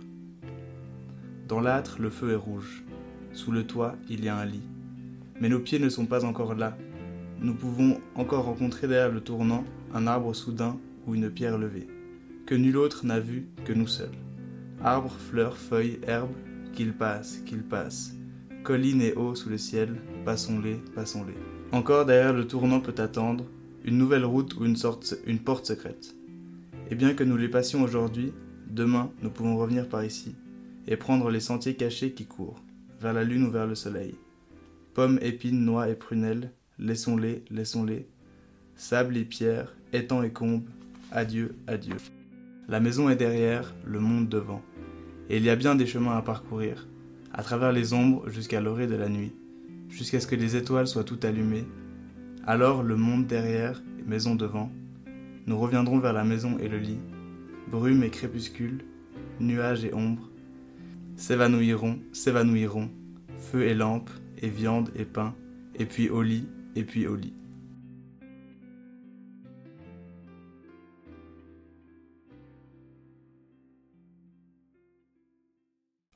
Dans 1.47 1.61
l'âtre, 1.61 2.01
le 2.01 2.09
feu 2.09 2.33
est 2.33 2.35
rouge. 2.35 2.83
Sous 3.31 3.53
le 3.53 3.65
toit, 3.65 3.95
il 4.09 4.25
y 4.25 4.27
a 4.27 4.35
un 4.35 4.43
lit. 4.45 4.67
Mais 5.39 5.49
nos 5.49 5.59
pieds 5.59 5.79
ne 5.79 5.89
sont 5.89 6.05
pas 6.05 6.25
encore 6.25 6.55
là. 6.55 6.77
Nous 7.41 7.53
pouvons 7.53 8.01
encore 8.15 8.45
rencontrer 8.45 8.87
derrière 8.87 9.11
le 9.11 9.21
tournant 9.21 9.63
un 9.93 10.07
arbre 10.07 10.33
soudain 10.33 10.77
ou 11.07 11.15
une 11.15 11.29
pierre 11.29 11.57
levée, 11.57 11.87
que 12.45 12.55
nul 12.55 12.77
autre 12.77 13.05
n'a 13.05 13.19
vu 13.19 13.47
que 13.65 13.73
nous 13.73 13.87
seuls. 13.87 14.09
Arbres, 14.83 15.15
fleurs, 15.29 15.57
feuilles, 15.57 15.99
herbes, 16.07 16.35
qu'ils 16.73 16.93
passent, 16.93 17.41
qu'ils 17.45 17.63
passent. 17.63 18.15
Collines 18.63 19.01
et 19.01 19.13
eau 19.13 19.35
sous 19.35 19.49
le 19.49 19.57
ciel, 19.57 19.95
passons-les, 20.25 20.75
passons-les. 20.95 21.37
Encore 21.71 22.05
derrière 22.05 22.33
le 22.33 22.45
tournant 22.47 22.81
peut 22.81 22.95
attendre 22.97 23.45
une 23.85 23.97
nouvelle 23.97 24.25
route 24.25 24.55
ou 24.55 24.65
une, 24.65 24.75
sorte, 24.75 25.15
une 25.25 25.39
porte 25.39 25.65
secrète. 25.65 26.15
Et 26.91 26.95
bien 26.95 27.13
que 27.13 27.23
nous 27.23 27.37
les 27.37 27.47
passions 27.47 27.83
aujourd'hui, 27.83 28.33
demain 28.69 29.11
nous 29.21 29.29
pouvons 29.29 29.57
revenir 29.57 29.87
par 29.87 30.03
ici 30.03 30.35
et 30.87 30.97
prendre 30.97 31.29
les 31.29 31.39
sentiers 31.39 31.75
cachés 31.75 32.11
qui 32.11 32.25
courent, 32.25 32.61
vers 32.99 33.13
la 33.13 33.23
lune 33.23 33.43
ou 33.43 33.51
vers 33.51 33.67
le 33.67 33.75
soleil. 33.75 34.15
Pommes, 34.99 35.19
épines, 35.21 35.63
noix 35.63 35.87
et 35.87 35.95
prunelles, 35.95 36.51
laissons-les, 36.77 37.45
laissons-les. 37.51 38.05
Sable 38.75 39.15
et 39.15 39.23
pierre, 39.23 39.73
étangs 39.93 40.23
et 40.23 40.33
combes, 40.33 40.65
adieu, 41.09 41.55
adieu. 41.67 41.95
La 42.67 42.81
maison 42.81 43.09
est 43.09 43.15
derrière, 43.15 43.73
le 43.85 44.01
monde 44.01 44.27
devant. 44.27 44.61
Et 45.29 45.37
il 45.37 45.43
y 45.45 45.49
a 45.49 45.55
bien 45.55 45.75
des 45.75 45.85
chemins 45.85 46.17
à 46.17 46.21
parcourir, 46.21 46.85
à 47.31 47.43
travers 47.43 47.71
les 47.71 47.93
ombres 47.93 48.29
jusqu'à 48.29 48.59
l'orée 48.59 48.87
de 48.87 48.97
la 48.97 49.07
nuit, 49.07 49.31
jusqu'à 49.87 50.19
ce 50.19 50.27
que 50.27 50.35
les 50.35 50.57
étoiles 50.57 50.85
soient 50.85 51.05
toutes 51.05 51.23
allumées. 51.23 51.65
Alors 52.45 52.83
le 52.83 52.97
monde 52.97 53.25
derrière 53.25 53.81
maison 54.05 54.35
devant, 54.35 54.69
nous 55.47 55.57
reviendrons 55.57 55.99
vers 55.99 56.11
la 56.11 56.25
maison 56.25 56.57
et 56.59 56.67
le 56.67 56.77
lit, 56.77 56.99
brume 57.71 58.03
et 58.03 58.09
crépuscule, 58.09 58.83
nuages 59.39 59.85
et 59.85 59.93
ombres, 59.93 60.29
s'évanouiront, 61.15 61.99
s'évanouiront, 62.11 62.89
feu 63.37 63.63
et 63.63 63.75
lampe, 63.75 64.09
et 64.39 64.49
viande 64.49 64.91
et 64.95 65.05
pain, 65.05 65.35
et 65.75 65.85
puis 65.85 66.09
au 66.09 66.21
lit, 66.21 66.47
et 66.75 66.83
puis 66.83 67.07
au 67.07 67.15
lit. 67.15 67.33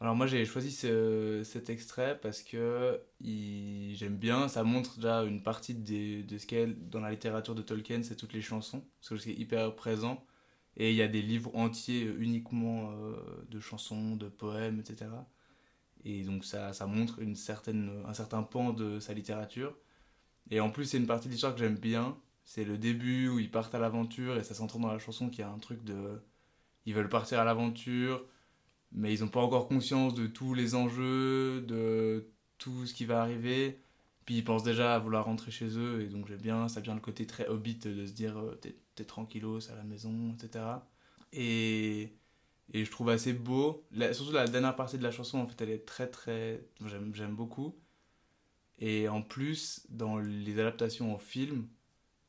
Alors 0.04 0.17
moi 0.17 0.28
j'ai 0.28 0.43
choisi 0.43 0.69
cet 0.71 1.69
extrait 1.69 2.19
parce 2.21 2.43
que 2.43 3.00
j'aime 3.21 4.17
bien, 4.17 4.50
ça 4.50 4.63
montre 4.65 4.98
déjà 4.98 5.24
une 5.24 5.41
partie 5.41 5.76
de 5.76 6.38
ce 6.38 6.45
qu'est 6.45 6.67
dans 6.67 7.00
la 7.00 7.10
littérature 7.10 7.56
de 7.56 7.62
Tolkien, 7.62 8.04
c'est 8.04 8.17
toutes 8.17 8.34
les 8.34 8.41
chansons, 8.41 8.84
parce 9.00 9.10
que 9.10 9.17
c'est 9.17 9.34
hyper 9.34 9.74
présent. 9.76 10.26
Et 10.76 10.89
il 10.89 10.95
y 10.98 11.02
a 11.02 11.08
des 11.08 11.21
livres 11.21 11.56
entiers 11.56 12.04
uniquement 12.17 12.91
euh, 12.91 13.15
de 13.50 13.60
chansons, 13.60 14.15
de 14.15 14.28
poèmes, 14.28 14.80
etc. 14.80 15.06
Et 16.06 16.24
donc 16.24 16.46
ça, 16.46 16.74
ça 16.74 16.86
montre 16.86 17.20
une 17.20 17.36
certaine, 17.36 18.04
un 18.06 18.13
certain 18.13 18.44
pan 18.44 18.74
de 18.74 19.00
sa 19.00 19.13
littérature. 19.13 19.76
Et 20.50 20.60
en 20.60 20.70
plus, 20.70 20.86
c'est 20.86 20.98
une 20.98 21.08
partie 21.08 21.28
de 21.28 21.34
l'histoire 21.34 21.54
que 21.54 21.60
j'aime 21.60 21.78
bien. 21.78 22.18
C'est 22.46 22.66
le 22.66 22.78
début 22.78 23.30
où 23.30 23.39
ils 23.39 23.52
partent 23.52 23.74
à 23.76 23.80
l'aventure 23.80 24.38
et 24.38 24.44
ça 24.44 24.54
s'entend 24.54 24.80
dans 24.80 24.92
la 24.92 25.00
chanson 25.00 25.30
qu'il 25.30 25.39
y 25.39 25.44
a 25.44 25.50
un 25.50 25.60
truc 25.60 25.84
de. 25.84 26.22
Ils 26.86 26.94
veulent 26.94 27.10
partir 27.10 27.39
à 27.39 27.46
l'aventure, 27.46 28.26
mais 28.92 29.13
ils 29.13 29.22
n'ont 29.22 29.30
pas 29.30 29.42
encore 29.42 29.68
conscience 29.68 30.13
de 30.13 30.28
tous 30.28 30.54
les 30.54 30.76
enjeux, 30.76 31.62
de 31.62 32.30
tout 32.58 32.86
ce 32.86 32.94
qui 32.94 33.06
va 33.06 33.22
arriver. 33.22 33.80
Puis 34.26 34.36
ils 34.36 34.44
pensent 34.44 34.63
déjà 34.63 34.96
à 34.96 35.00
vouloir 35.00 35.26
rentrer 35.26 35.52
chez 35.52 35.78
eux, 35.78 36.02
et 36.02 36.08
donc 36.08 36.28
j'aime 36.28 36.39
bien, 36.39 36.68
ça 36.70 36.80
vient 36.80 36.96
le 36.96 37.02
côté 37.02 37.28
très 37.28 37.48
hobbit 37.48 37.76
de 37.76 38.06
se 38.06 38.13
dire 38.13 38.38
euh, 38.38 38.60
t'es, 38.96 39.04
tranquillos 39.04 39.70
à 39.70 39.76
la 39.76 39.84
maison, 39.84 40.34
etc. 40.34 40.63
Et 41.34 42.13
et 42.71 42.86
je 42.86 42.91
trouve 42.91 43.10
assez 43.10 43.34
beau. 43.34 43.86
surtout 44.13 44.32
la 44.32 44.47
dernière 44.47 44.76
partie 44.76 44.97
de 44.97 45.04
la 45.04 45.12
chanson, 45.12 45.39
en 45.39 45.47
fait, 45.47 45.62
elle 45.62 45.69
est 45.69 45.86
très 45.86 46.08
très. 46.08 46.63
J'aime 46.86 47.36
beaucoup. 47.36 47.76
Et 48.80 49.08
en 49.10 49.21
plus, 49.21 49.86
dans 49.89 50.17
les 50.17 50.60
adaptations 50.60 51.13
en 51.13 51.17
film, 51.17 51.67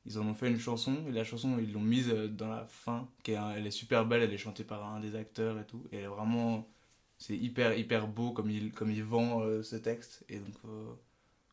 ils 0.07 0.19
en 0.19 0.27
ont 0.27 0.35
fait 0.35 0.49
une 0.49 0.59
chanson. 0.59 1.05
Et 1.09 1.13
la 1.13 1.25
chanson, 1.25 1.59
ils 1.59 1.73
l'ont 1.73 1.81
mise 1.81 2.11
euh, 2.11 2.29
dans 2.29 2.49
la 2.49 2.67
fin. 2.67 3.09
Qui 3.23 3.33
est, 3.33 3.39
elle 3.57 3.67
est 3.67 3.71
super 3.71 4.07
belle, 4.07 4.23
elle 4.23 4.33
est 4.33 4.39
chantée 4.39 4.65
par 4.65 4.85
un 4.87 5.01
des 5.01 5.17
acteurs 5.17 5.59
et 5.59 5.67
tout. 5.67 5.87
Et 5.93 5.99
elle 5.99 6.05
est 6.05 6.09
vraiment. 6.09 6.69
C'est 7.19 7.37
hyper 7.37 7.79
hyper 7.79 8.09
beau 8.09 8.33
comme 8.33 8.51
il, 8.51 8.73
comme 8.73 8.91
il 8.91 9.05
vend 9.05 9.41
euh, 9.43 9.63
ce 9.63 9.77
texte. 9.77 10.25
Et 10.29 10.39
donc, 10.39 10.55
euh, 10.67 10.93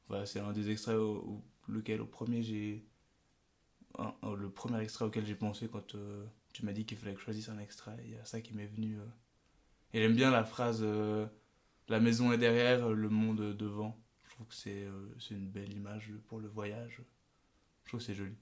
voilà, 0.10 0.26
c'est 0.26 0.40
un 0.40 0.52
des 0.54 0.70
extraits 0.72 0.98
au, 0.98 1.42
lequel, 1.70 2.02
au 2.02 2.06
premier, 2.06 2.44
j'ai. 2.44 2.84
le 4.24 4.50
premier 4.50 4.82
extrait 4.82 5.06
auquel 5.06 5.26
j'ai 5.26 5.36
pensé 5.36 5.70
quand 5.72 5.96
tu 6.54 6.66
m'as 6.66 6.74
dit 6.74 6.86
qu'il 6.86 6.98
fallait 6.98 7.14
que 7.14 7.20
je 7.20 7.26
choisisse 7.26 7.50
un 7.50 7.60
extrait. 7.60 7.98
Il 8.06 8.12
y 8.12 8.18
a 8.18 8.26
ça 8.26 8.42
qui 8.42 8.54
m'est 8.54 8.68
venu. 8.68 9.00
Euh. 9.00 9.06
Et 9.94 10.02
j'aime 10.02 10.16
bien 10.16 10.32
la 10.32 10.44
phrase 10.44 10.82
euh, 10.82 11.26
La 11.90 12.00
maison 12.00 12.32
est 12.32 12.38
derrière, 12.38 12.90
le 12.90 13.10
monde 13.10 13.56
devant. 13.56 14.00
Je 14.26 14.36
trouve 14.36 14.48
que 14.48 14.56
c'est 14.56 14.84
euh, 14.84 15.16
une 15.32 15.50
belle 15.50 15.74
image 15.74 16.12
pour 16.28 16.40
le 16.40 16.48
voyage. 16.48 17.02
Je 17.84 17.90
trouve 17.90 18.00
que 18.00 18.06
c'est 18.06 18.16
joli. 18.16 18.36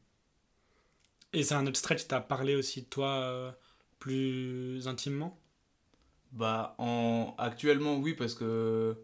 Et 1.34 1.43
c'est 1.43 1.56
un 1.56 1.65
extrait 1.65 1.95
qui 1.95 2.08
t'a 2.08 2.22
parlé 2.22 2.56
aussi 2.56 2.82
de 2.82 2.88
toi 2.88 3.56
plus 4.00 4.88
intimement? 4.88 5.39
Bah, 6.32 6.76
en... 6.80 7.36
actuellement, 7.38 7.98
oui, 7.98 8.13
parce 8.13 8.34
que 8.34 8.98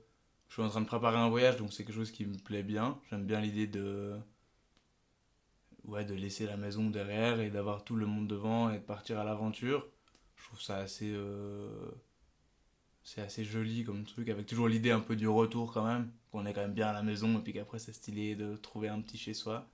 je 0.47 0.53
suis 0.53 0.63
en 0.63 0.69
train 0.69 0.81
de 0.81 0.87
préparer 0.87 1.17
un 1.17 1.29
voyage, 1.29 1.57
donc 1.57 1.73
c'est 1.73 1.83
quelque 1.83 1.95
chose 1.95 2.11
qui 2.11 2.25
me 2.25 2.37
plaît 2.37 2.63
bien. 2.63 2.99
J'aime 3.09 3.25
bien 3.25 3.41
l'idée 3.41 3.67
de 3.67 4.15
ouais, 5.87 6.05
de 6.05 6.13
laisser 6.13 6.45
la 6.45 6.57
maison 6.57 6.89
derrière 6.89 7.39
et 7.39 7.49
d'avoir 7.49 7.83
tout 7.83 7.95
le 7.95 8.05
monde 8.05 8.27
devant 8.27 8.69
et 8.71 8.79
de 8.79 8.83
partir 8.83 9.19
à 9.19 9.23
l'aventure. 9.23 9.87
Je 10.35 10.45
trouve 10.45 10.61
ça 10.61 10.77
assez. 10.77 11.11
Euh, 11.13 11.91
c'est 13.03 13.21
assez 13.21 13.43
joli 13.45 13.83
comme 13.83 14.03
truc, 14.03 14.29
avec 14.29 14.47
toujours 14.47 14.67
l'idée 14.67 14.91
un 14.91 14.99
peu 14.99 15.15
du 15.15 15.27
retour 15.27 15.71
quand 15.71 15.85
même, 15.85 16.11
qu'on 16.31 16.45
est 16.45 16.53
quand 16.53 16.61
même 16.61 16.73
bien 16.73 16.87
à 16.87 16.93
la 16.93 17.03
maison 17.03 17.37
et 17.37 17.41
puis 17.41 17.53
qu'après 17.53 17.77
c'est 17.77 17.93
stylé 17.93 18.35
de 18.35 18.55
trouver 18.57 18.89
un 18.89 18.99
petit 19.01 19.17
chez 19.17 19.33
soi. 19.35 19.69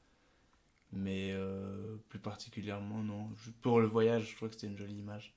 Mais 0.91 1.32
euh, 1.32 1.95
plus 2.10 2.19
particulièrement, 2.19 3.02
non. 3.04 3.30
Pour 3.62 3.80
le 3.80 3.88
voyage, 3.88 4.32
je 4.32 4.36
trouve 4.36 4.50
que 4.50 4.56
c'était 4.56 4.67
une 4.67 4.78
jolie 4.78 5.00
image. 5.00 5.34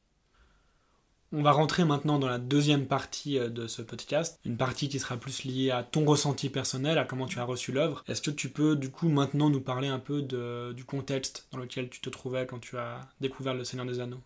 On 1.36 1.42
va 1.42 1.50
rentrer 1.50 1.84
maintenant 1.84 2.20
dans 2.20 2.28
la 2.28 2.38
deuxième 2.38 2.86
partie 2.86 3.40
euh, 3.40 3.48
de 3.48 3.66
ce 3.66 3.82
podcast, 3.82 4.38
une 4.44 4.56
partie 4.56 4.88
qui 4.88 5.00
sera 5.00 5.16
plus 5.16 5.42
liée 5.42 5.72
à 5.72 5.82
ton 5.82 6.04
ressenti 6.04 6.48
personnel, 6.48 6.96
à 6.96 7.04
comment 7.04 7.26
tu 7.26 7.40
as 7.40 7.44
reçu 7.44 7.72
l'œuvre. 7.72 8.04
Est-ce 8.06 8.22
que 8.22 8.30
tu 8.30 8.50
peux 8.50 8.76
du 8.76 8.88
coup 8.88 9.08
maintenant 9.08 9.50
nous 9.50 9.60
parler 9.60 9.88
un 9.88 9.98
peu 9.98 10.22
du 10.22 10.84
contexte 10.84 11.48
dans 11.50 11.58
lequel 11.58 11.90
tu 11.90 12.00
te 12.00 12.08
trouvais 12.08 12.46
quand 12.46 12.60
tu 12.60 12.78
as 12.78 13.00
découvert 13.20 13.52
Le 13.52 13.64
Seigneur 13.64 13.84
des 13.84 13.98
Anneaux? 13.98 14.20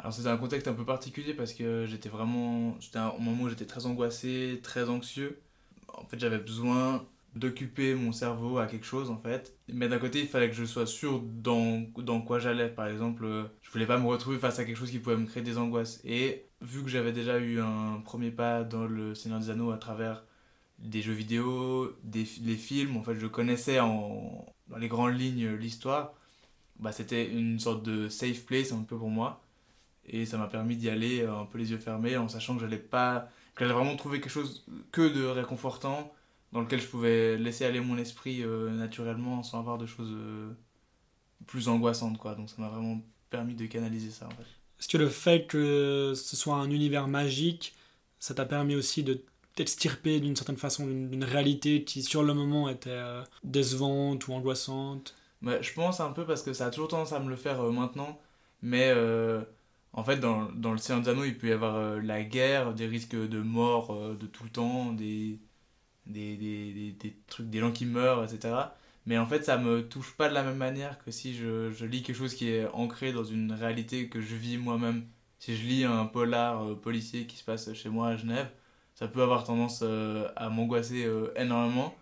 Alors 0.00 0.12
c'était 0.12 0.28
un 0.28 0.36
contexte 0.38 0.66
un 0.66 0.72
peu 0.72 0.84
particulier 0.84 1.34
parce 1.34 1.52
que 1.52 1.86
j'étais 1.86 2.08
vraiment... 2.08 2.76
C'était 2.80 2.98
un 2.98 3.12
moment 3.20 3.44
où 3.44 3.48
j'étais 3.48 3.66
très 3.66 3.86
angoissé, 3.86 4.58
très 4.60 4.88
anxieux. 4.88 5.40
En 5.94 6.04
fait 6.06 6.18
j'avais 6.18 6.38
besoin 6.38 7.06
d'occuper 7.34 7.94
mon 7.94 8.12
cerveau 8.12 8.58
à 8.58 8.66
quelque 8.66 8.86
chose 8.86 9.10
en 9.10 9.18
fait. 9.18 9.56
Mais 9.68 9.88
d'un 9.88 9.98
côté, 9.98 10.20
il 10.20 10.26
fallait 10.28 10.48
que 10.48 10.56
je 10.56 10.64
sois 10.64 10.86
sûr 10.86 11.20
dans, 11.20 11.82
dans 11.98 12.20
quoi 12.20 12.38
j'allais. 12.38 12.68
Par 12.68 12.86
exemple, 12.86 13.24
euh, 13.24 13.44
je 13.62 13.70
voulais 13.70 13.86
pas 13.86 13.98
me 13.98 14.06
retrouver 14.06 14.38
face 14.38 14.58
à 14.58 14.64
quelque 14.64 14.76
chose 14.76 14.90
qui 14.90 14.98
pouvait 14.98 15.16
me 15.16 15.26
créer 15.26 15.42
des 15.42 15.58
angoisses. 15.58 16.00
Et 16.04 16.46
vu 16.60 16.82
que 16.82 16.88
j'avais 16.88 17.12
déjà 17.12 17.38
eu 17.38 17.60
un 17.60 18.00
premier 18.04 18.30
pas 18.30 18.64
dans 18.64 18.86
le 18.86 19.14
Seigneur 19.14 19.38
des 19.40 19.50
Anneaux 19.50 19.70
à 19.70 19.78
travers 19.78 20.24
des 20.78 21.02
jeux 21.02 21.12
vidéo, 21.12 21.92
des, 22.02 22.24
des 22.40 22.56
films, 22.56 22.96
en 22.96 23.02
fait, 23.02 23.18
je 23.18 23.26
connaissais 23.26 23.80
en, 23.80 24.46
dans 24.68 24.78
les 24.78 24.88
grandes 24.88 25.18
lignes 25.18 25.54
l'histoire. 25.54 26.14
Bah, 26.78 26.92
c'était 26.92 27.30
une 27.30 27.58
sorte 27.60 27.82
de 27.84 28.08
safe 28.08 28.44
place 28.46 28.72
un 28.72 28.82
peu 28.82 28.96
pour 28.96 29.10
moi. 29.10 29.42
Et 30.06 30.26
ça 30.26 30.38
m'a 30.38 30.46
permis 30.48 30.76
d'y 30.76 30.88
aller 30.90 31.24
un 31.24 31.44
peu 31.46 31.58
les 31.58 31.70
yeux 31.70 31.78
fermés 31.78 32.16
en 32.16 32.28
sachant 32.28 32.54
que 32.56 32.60
j'allais 32.62 32.78
pas 32.78 33.28
que 33.54 33.64
j'allais 33.64 33.74
vraiment 33.74 33.96
trouver 33.96 34.20
quelque 34.20 34.32
chose 34.32 34.66
que 34.92 35.02
de 35.02 35.24
réconfortant 35.24 36.12
dans 36.52 36.60
lequel 36.60 36.80
je 36.80 36.86
pouvais 36.86 37.36
laisser 37.36 37.64
aller 37.64 37.80
mon 37.80 37.96
esprit 37.96 38.42
euh, 38.42 38.70
naturellement 38.70 39.42
sans 39.42 39.58
avoir 39.58 39.78
de 39.78 39.86
choses 39.86 40.12
euh, 40.12 40.50
plus 41.46 41.68
angoissante, 41.68 42.18
quoi. 42.18 42.34
Donc 42.34 42.50
ça 42.50 42.56
m'a 42.58 42.68
vraiment 42.68 43.00
permis 43.30 43.54
de 43.54 43.66
canaliser 43.66 44.10
ça, 44.10 44.26
en 44.26 44.30
fait. 44.30 44.46
Est-ce 44.78 44.88
que 44.88 44.98
le 44.98 45.08
fait 45.08 45.46
que 45.46 46.14
ce 46.16 46.36
soit 46.36 46.56
un 46.56 46.70
univers 46.70 47.06
magique, 47.06 47.74
ça 48.18 48.34
t'a 48.34 48.46
permis 48.46 48.74
aussi 48.74 49.02
de 49.02 49.22
t'extirper 49.54 50.20
d'une 50.20 50.34
certaine 50.34 50.56
façon 50.56 50.86
d'une 50.86 51.24
réalité 51.24 51.84
qui, 51.84 52.02
sur 52.02 52.22
le 52.22 52.34
moment, 52.34 52.68
était 52.68 52.90
euh, 52.90 53.22
décevante 53.44 54.26
ou 54.26 54.32
angoissante? 54.32 55.14
Bah, 55.42 55.60
Je 55.60 55.72
pense 55.72 56.00
un 56.00 56.10
peu 56.10 56.24
parce 56.24 56.42
que 56.42 56.52
ça 56.52 56.66
a 56.66 56.70
toujours 56.70 56.88
tendance 56.88 57.12
à 57.12 57.20
me 57.20 57.28
le 57.28 57.36
faire 57.36 57.62
maintenant, 57.64 58.18
mais 58.62 58.92
en 59.92 60.04
fait, 60.04 60.18
dans, 60.18 60.50
dans 60.52 60.72
le 60.72 60.78
Seigneur 60.78 61.02
des 61.02 61.10
Anneaux, 61.10 61.24
il 61.24 61.36
peut 61.36 61.48
y 61.48 61.52
avoir 61.52 62.00
la 62.00 62.22
guerre, 62.22 62.74
des 62.74 62.86
risques 62.86 63.16
de 63.16 63.40
mort 63.40 64.16
de 64.16 64.26
tout 64.26 64.44
le 64.44 64.50
temps, 64.50 64.92
des, 64.92 65.38
des, 66.10 66.36
des, 66.36 66.92
des, 66.92 67.16
trucs, 67.28 67.48
des 67.50 67.60
gens 67.60 67.72
qui 67.72 67.86
meurent, 67.86 68.24
etc. 68.24 68.54
Mais 69.06 69.18
en 69.18 69.26
fait, 69.26 69.44
ça 69.44 69.56
me 69.58 69.82
touche 69.88 70.12
pas 70.16 70.28
de 70.28 70.34
la 70.34 70.42
même 70.42 70.56
manière 70.56 71.02
que 71.04 71.10
si 71.10 71.34
je, 71.34 71.70
je 71.72 71.86
lis 71.86 72.02
quelque 72.02 72.16
chose 72.16 72.34
qui 72.34 72.50
est 72.50 72.66
ancré 72.68 73.12
dans 73.12 73.24
une 73.24 73.52
réalité 73.52 74.08
que 74.08 74.20
je 74.20 74.34
vis 74.36 74.58
moi-même. 74.58 75.04
Si 75.38 75.56
je 75.56 75.66
lis 75.66 75.84
un 75.84 76.06
polar 76.06 76.62
euh, 76.64 76.74
policier 76.74 77.26
qui 77.26 77.36
se 77.36 77.44
passe 77.44 77.72
chez 77.72 77.88
moi 77.88 78.08
à 78.08 78.16
Genève, 78.16 78.48
ça 78.94 79.08
peut 79.08 79.22
avoir 79.22 79.44
tendance 79.44 79.80
euh, 79.82 80.28
à 80.36 80.50
m'angoisser 80.50 81.04
euh, 81.04 81.32
énormément. 81.36 81.94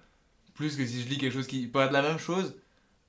Plus 0.55 0.77
que 0.77 0.85
si 0.85 1.03
je 1.03 1.09
lis 1.09 1.18
quelque 1.18 1.33
chose 1.33 1.47
qui 1.47 1.66
peut 1.68 1.81
être 1.81 1.92
la 1.92 2.03
même 2.03 2.18
chose 2.18 2.57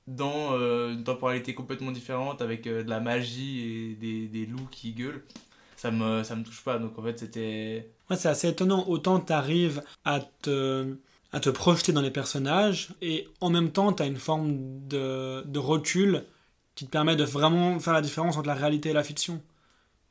dans 0.07 0.57
une 0.89 1.03
temporalité 1.03 1.53
complètement 1.53 1.91
différente 1.91 2.41
avec 2.41 2.63
de 2.63 2.83
la 2.87 2.99
magie 2.99 3.61
et 3.61 3.95
des, 3.95 4.27
des 4.27 4.45
loups 4.47 4.67
qui 4.71 4.93
gueulent. 4.93 5.23
Ça 5.77 5.91
me, 5.91 6.23
ça 6.23 6.35
me 6.35 6.43
touche 6.43 6.63
pas. 6.63 6.79
Donc 6.79 6.97
en 6.99 7.03
fait, 7.03 7.19
c'était. 7.19 7.91
Ouais, 8.09 8.15
c'est 8.15 8.29
assez 8.29 8.47
étonnant. 8.47 8.87
Autant 8.87 9.19
tu 9.19 9.33
arrives 9.33 9.83
à 10.05 10.19
te 10.19 10.97
à 11.31 11.39
te 11.39 11.49
projeter 11.49 11.91
dans 11.91 12.01
les 12.01 12.11
personnages 12.11 12.89
et 13.01 13.27
en 13.39 13.49
même 13.49 13.71
temps 13.71 13.93
tu 13.93 14.01
as 14.01 14.07
une 14.07 14.17
forme 14.17 14.87
de, 14.87 15.43
de, 15.45 15.59
recul 15.59 16.25
qui 16.73 16.85
te 16.85 16.89
permet 16.89 17.15
de 17.15 17.23
vraiment 17.23 17.79
faire 17.79 17.93
la 17.93 18.01
différence 18.01 18.37
entre 18.37 18.47
la 18.47 18.55
réalité 18.55 18.89
et 18.89 18.93
la 18.93 19.03
fiction. 19.03 19.41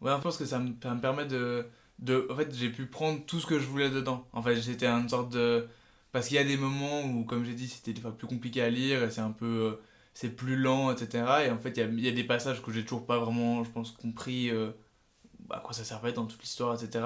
Ouais, 0.01 0.13
je 0.17 0.23
pense 0.23 0.37
que 0.37 0.45
ça 0.45 0.61
me, 0.61 0.73
permet 0.75 1.27
de, 1.27 1.67
de... 1.99 2.29
En 2.31 2.37
fait, 2.37 2.55
j'ai 2.55 2.71
pu 2.71 2.87
prendre 2.87 3.25
tout 3.27 3.41
ce 3.41 3.47
que 3.47 3.59
je 3.59 3.67
voulais 3.67 3.91
dedans. 3.91 4.29
En 4.33 4.43
fait, 4.43 4.61
j'étais 4.61 4.87
une 4.87 5.09
sorte 5.09 5.33
de... 5.33 5.67
Parce 6.13 6.29
qu'il 6.29 6.37
y 6.37 6.41
a 6.41 6.45
des 6.45 6.57
moments 6.57 7.03
où, 7.03 7.25
comme 7.25 7.45
j'ai 7.45 7.55
dit, 7.55 7.69
c'était 7.69 7.93
des 7.93 8.01
fois 8.01 8.17
plus 8.17 8.29
compliqué 8.29 8.63
à 8.63 8.71
lire 8.71 9.03
et 9.03 9.11
c'est 9.11 9.21
un 9.21 9.33
peu... 9.33 9.47
Euh, 9.47 9.83
c'est 10.15 10.31
plus 10.31 10.57
lent, 10.57 10.91
etc. 10.93 11.25
Et 11.47 11.51
en 11.51 11.59
fait, 11.59 11.71
il 11.71 11.79
y 11.79 11.83
a, 11.83 11.87
y 11.87 12.09
a 12.09 12.13
des 12.13 12.25
passages 12.25 12.63
que 12.63 12.73
j'ai 12.73 12.83
toujours 12.83 13.07
pas 13.07 13.19
vraiment, 13.19 13.63
je 13.65 13.71
pense, 13.71 13.93
compris 13.93 14.51
euh, 14.51 14.71
à 15.51 15.61
quoi 15.61 15.73
ça 15.73 15.85
servait 15.85 16.13
dans 16.13 16.27
toute 16.27 16.43
l'histoire, 16.43 16.75
etc. 16.81 17.05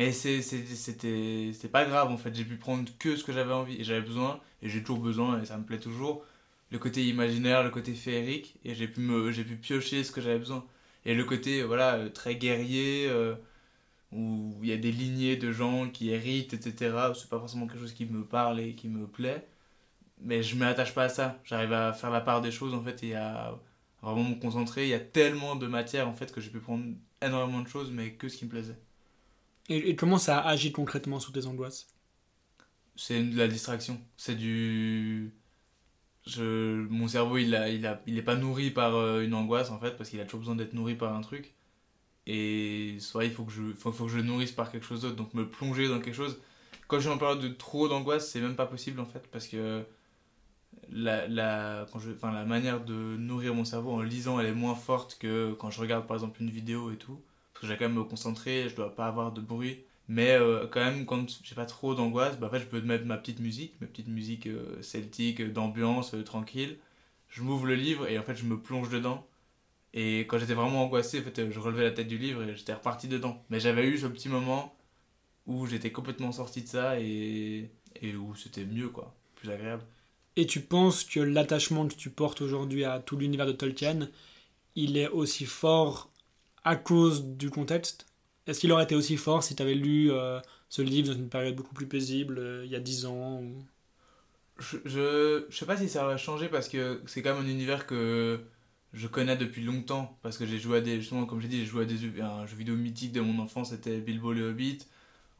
Mais 0.00 0.12
c'était 0.12 1.68
pas 1.70 1.84
grave 1.84 2.10
en 2.10 2.16
fait, 2.16 2.34
j'ai 2.34 2.46
pu 2.46 2.56
prendre 2.56 2.90
que 2.98 3.16
ce 3.16 3.22
que 3.22 3.32
j'avais 3.34 3.52
envie 3.52 3.78
et 3.78 3.84
j'avais 3.84 4.00
besoin, 4.00 4.40
et 4.62 4.70
j'ai 4.70 4.80
toujours 4.80 5.00
besoin 5.00 5.42
et 5.42 5.44
ça 5.44 5.58
me 5.58 5.64
plaît 5.64 5.78
toujours. 5.78 6.24
Le 6.70 6.78
côté 6.78 7.06
imaginaire, 7.06 7.62
le 7.62 7.68
côté 7.70 7.92
féerique, 7.92 8.56
et 8.64 8.74
j'ai 8.74 8.88
pu, 8.88 9.02
pu 9.44 9.56
piocher 9.56 10.02
ce 10.02 10.10
que 10.10 10.22
j'avais 10.22 10.38
besoin. 10.38 10.64
Et 11.04 11.14
le 11.14 11.24
côté 11.24 11.62
voilà, 11.64 11.96
euh, 11.96 12.08
très 12.08 12.36
guerrier, 12.36 13.08
euh, 13.10 13.34
où 14.12 14.58
il 14.62 14.70
y 14.70 14.72
a 14.72 14.78
des 14.78 14.92
lignées 14.92 15.36
de 15.36 15.52
gens 15.52 15.90
qui 15.90 16.10
héritent, 16.10 16.54
etc. 16.54 17.12
C'est 17.14 17.28
pas 17.28 17.38
forcément 17.38 17.66
quelque 17.66 17.80
chose 17.80 17.94
qui 17.94 18.06
me 18.06 18.24
parle 18.24 18.60
et 18.60 18.74
qui 18.74 18.88
me 18.88 19.06
plaît, 19.06 19.46
mais 20.22 20.42
je 20.42 20.56
m'attache 20.56 20.94
pas 20.94 21.04
à 21.04 21.08
ça. 21.10 21.40
J'arrive 21.44 21.74
à 21.74 21.92
faire 21.94 22.10
la 22.10 22.22
part 22.22 22.42
des 22.42 22.52
choses 22.52 22.74
en 22.74 22.82
fait 22.82 23.02
et 23.04 23.16
à 23.16 23.54
vraiment 24.02 24.24
me 24.24 24.36
concentrer. 24.40 24.84
Il 24.86 24.90
y 24.90 24.94
a 24.94 25.00
tellement 25.00 25.56
de 25.56 25.66
matière 25.66 26.08
en 26.08 26.14
fait 26.14 26.32
que 26.32 26.40
j'ai 26.40 26.50
pu 26.50 26.60
prendre 26.60 26.84
énormément 27.22 27.60
de 27.62 27.68
choses, 27.68 27.90
mais 27.92 28.12
que 28.14 28.28
ce 28.30 28.38
qui 28.38 28.46
me 28.46 28.50
plaisait. 28.50 28.78
Et, 29.70 29.94
comment 29.94 30.18
ça 30.18 30.40
agit 30.40 30.72
concrètement 30.72 31.20
sur 31.20 31.32
tes 31.32 31.46
angoisses? 31.46 31.86
C'est 32.96 33.22
de 33.22 33.38
la 33.38 33.46
distraction. 33.46 34.00
C'est 34.16 34.34
du. 34.34 35.32
Je, 36.26 36.86
mon 36.88 37.08
cerveau, 37.08 37.38
il, 37.38 37.54
a, 37.54 37.68
il, 37.70 37.98
il 38.06 38.24
pas 38.24 38.34
nourri 38.34 38.70
par 38.70 38.96
euh, 38.96 39.22
une 39.22 39.32
angoisse 39.32 39.70
en 39.70 39.78
fait, 39.78 39.96
parce 39.96 40.10
qu'il 40.10 40.20
a 40.20 40.24
toujours 40.24 40.40
besoin 40.40 40.56
d'être 40.56 40.74
nourri 40.74 40.96
par 40.96 41.14
un 41.14 41.20
truc. 41.20 41.54
Et 42.26 42.96
soit 43.00 43.24
il 43.24 43.30
faut 43.30 43.44
que 43.44 43.52
je, 43.52 43.72
faut, 43.72 43.92
faut 43.92 44.06
que 44.06 44.10
je 44.10 44.18
nourrisse 44.18 44.52
par 44.52 44.70
quelque 44.70 44.84
chose 44.84 45.02
d'autre, 45.02 45.16
donc 45.16 45.32
me 45.34 45.48
plonger 45.48 45.88
dans 45.88 46.00
quelque 46.00 46.14
chose. 46.14 46.40
Quand 46.88 46.96
je 46.96 47.02
suis 47.02 47.10
en 47.10 47.18
période 47.18 47.40
de 47.40 47.48
trop 47.48 47.88
d'angoisse, 47.88 48.28
c'est 48.30 48.40
même 48.40 48.56
pas 48.56 48.66
possible 48.66 49.00
en 49.00 49.06
fait, 49.06 49.28
parce 49.30 49.46
que 49.46 49.84
la, 50.90 51.28
la, 51.28 51.86
quand 51.92 52.00
je, 52.00 52.10
la 52.22 52.44
manière 52.44 52.84
de 52.84 53.16
nourrir 53.16 53.54
mon 53.54 53.64
cerveau 53.64 53.92
en 53.92 54.02
lisant, 54.02 54.40
elle 54.40 54.46
est 54.46 54.52
moins 54.54 54.74
forte 54.74 55.16
que 55.18 55.52
quand 55.54 55.70
je 55.70 55.80
regarde 55.80 56.06
par 56.06 56.16
exemple 56.16 56.42
une 56.42 56.50
vidéo 56.50 56.90
et 56.90 56.96
tout 56.96 57.20
parce 57.60 57.68
que 57.68 57.74
j'ai 57.74 57.78
quand 57.78 57.90
même 57.90 57.98
me 57.98 58.04
concentrer, 58.04 58.70
je 58.70 58.74
dois 58.74 58.94
pas 58.94 59.06
avoir 59.06 59.32
de 59.32 59.42
bruit. 59.42 59.80
Mais 60.08 60.30
euh, 60.30 60.66
quand 60.66 60.80
même, 60.80 61.04
quand 61.04 61.26
j'ai 61.42 61.54
pas 61.54 61.66
trop 61.66 61.94
d'angoisse, 61.94 62.38
bah, 62.38 62.46
en 62.46 62.50
fait, 62.50 62.60
je 62.60 62.64
peux 62.64 62.80
mettre 62.80 63.04
ma 63.04 63.18
petite 63.18 63.38
musique, 63.38 63.78
ma 63.82 63.86
petite 63.86 64.08
musique 64.08 64.46
euh, 64.46 64.80
celtique, 64.82 65.42
d'ambiance, 65.52 66.14
euh, 66.14 66.24
tranquille. 66.24 66.78
Je 67.28 67.42
m'ouvre 67.42 67.66
le 67.66 67.74
livre 67.74 68.08
et 68.08 68.18
en 68.18 68.22
fait, 68.22 68.34
je 68.34 68.44
me 68.44 68.58
plonge 68.58 68.88
dedans. 68.88 69.26
Et 69.92 70.20
quand 70.20 70.38
j'étais 70.38 70.54
vraiment 70.54 70.84
angoissé, 70.84 71.20
en 71.20 71.22
fait, 71.22 71.50
je 71.50 71.60
relevais 71.60 71.84
la 71.84 71.90
tête 71.90 72.08
du 72.08 72.16
livre 72.16 72.42
et 72.42 72.56
j'étais 72.56 72.72
reparti 72.72 73.08
dedans. 73.08 73.44
Mais 73.50 73.60
j'avais 73.60 73.86
eu 73.86 73.98
ce 73.98 74.06
petit 74.06 74.30
moment 74.30 74.74
où 75.46 75.66
j'étais 75.66 75.92
complètement 75.92 76.32
sorti 76.32 76.62
de 76.62 76.68
ça 76.68 76.98
et, 76.98 77.70
et 78.00 78.16
où 78.16 78.34
c'était 78.36 78.64
mieux, 78.64 78.88
quoi. 78.88 79.14
Plus 79.36 79.50
agréable. 79.50 79.84
Et 80.36 80.46
tu 80.46 80.60
penses 80.60 81.04
que 81.04 81.20
l'attachement 81.20 81.86
que 81.86 81.94
tu 81.94 82.08
portes 82.08 82.40
aujourd'hui 82.40 82.84
à 82.84 83.00
tout 83.00 83.16
l'univers 83.16 83.46
de 83.46 83.52
Tolkien, 83.52 84.08
il 84.76 84.96
est 84.96 85.08
aussi 85.08 85.44
fort 85.44 86.09
à 86.64 86.76
cause 86.76 87.24
du 87.24 87.50
contexte 87.50 88.06
Est-ce 88.46 88.60
qu'il 88.60 88.72
aurait 88.72 88.84
été 88.84 88.94
aussi 88.94 89.16
fort 89.16 89.42
si 89.42 89.56
tu 89.56 89.62
avais 89.62 89.74
lu 89.74 90.10
euh, 90.10 90.40
ce 90.68 90.82
livre 90.82 91.08
dans 91.08 91.14
une 91.14 91.28
période 91.28 91.56
beaucoup 91.56 91.74
plus 91.74 91.86
paisible, 91.86 92.38
euh, 92.38 92.64
il 92.64 92.70
y 92.70 92.76
a 92.76 92.80
10 92.80 93.06
ans 93.06 93.42
je, 94.58 94.76
je, 94.84 95.46
sais 95.50 95.64
pas 95.64 95.76
si 95.76 95.88
ça 95.88 96.04
aurait 96.04 96.18
changé 96.18 96.48
parce 96.48 96.68
que 96.68 97.00
c'est 97.06 97.22
quand 97.22 97.34
même 97.34 97.46
un 97.46 97.48
univers 97.48 97.86
que 97.86 98.40
je 98.92 99.06
connais 99.06 99.36
depuis 99.36 99.62
longtemps. 99.62 100.18
Parce 100.22 100.36
que 100.36 100.44
j'ai 100.44 100.58
joué 100.58 100.78
à 100.78 100.80
des. 100.82 101.00
Justement, 101.00 101.24
comme 101.24 101.40
j'ai 101.40 101.48
dit, 101.48 101.60
j'ai 101.60 101.64
joué 101.64 101.84
à 101.84 101.86
des, 101.86 102.20
un 102.20 102.44
jeu 102.44 102.56
vidéo 102.56 102.76
mythique 102.76 103.12
de 103.12 103.22
mon 103.22 103.42
enfance, 103.42 103.70
c'était 103.70 104.00
Bilbo 104.00 104.34
le 104.34 104.50
Hobbit. 104.50 104.80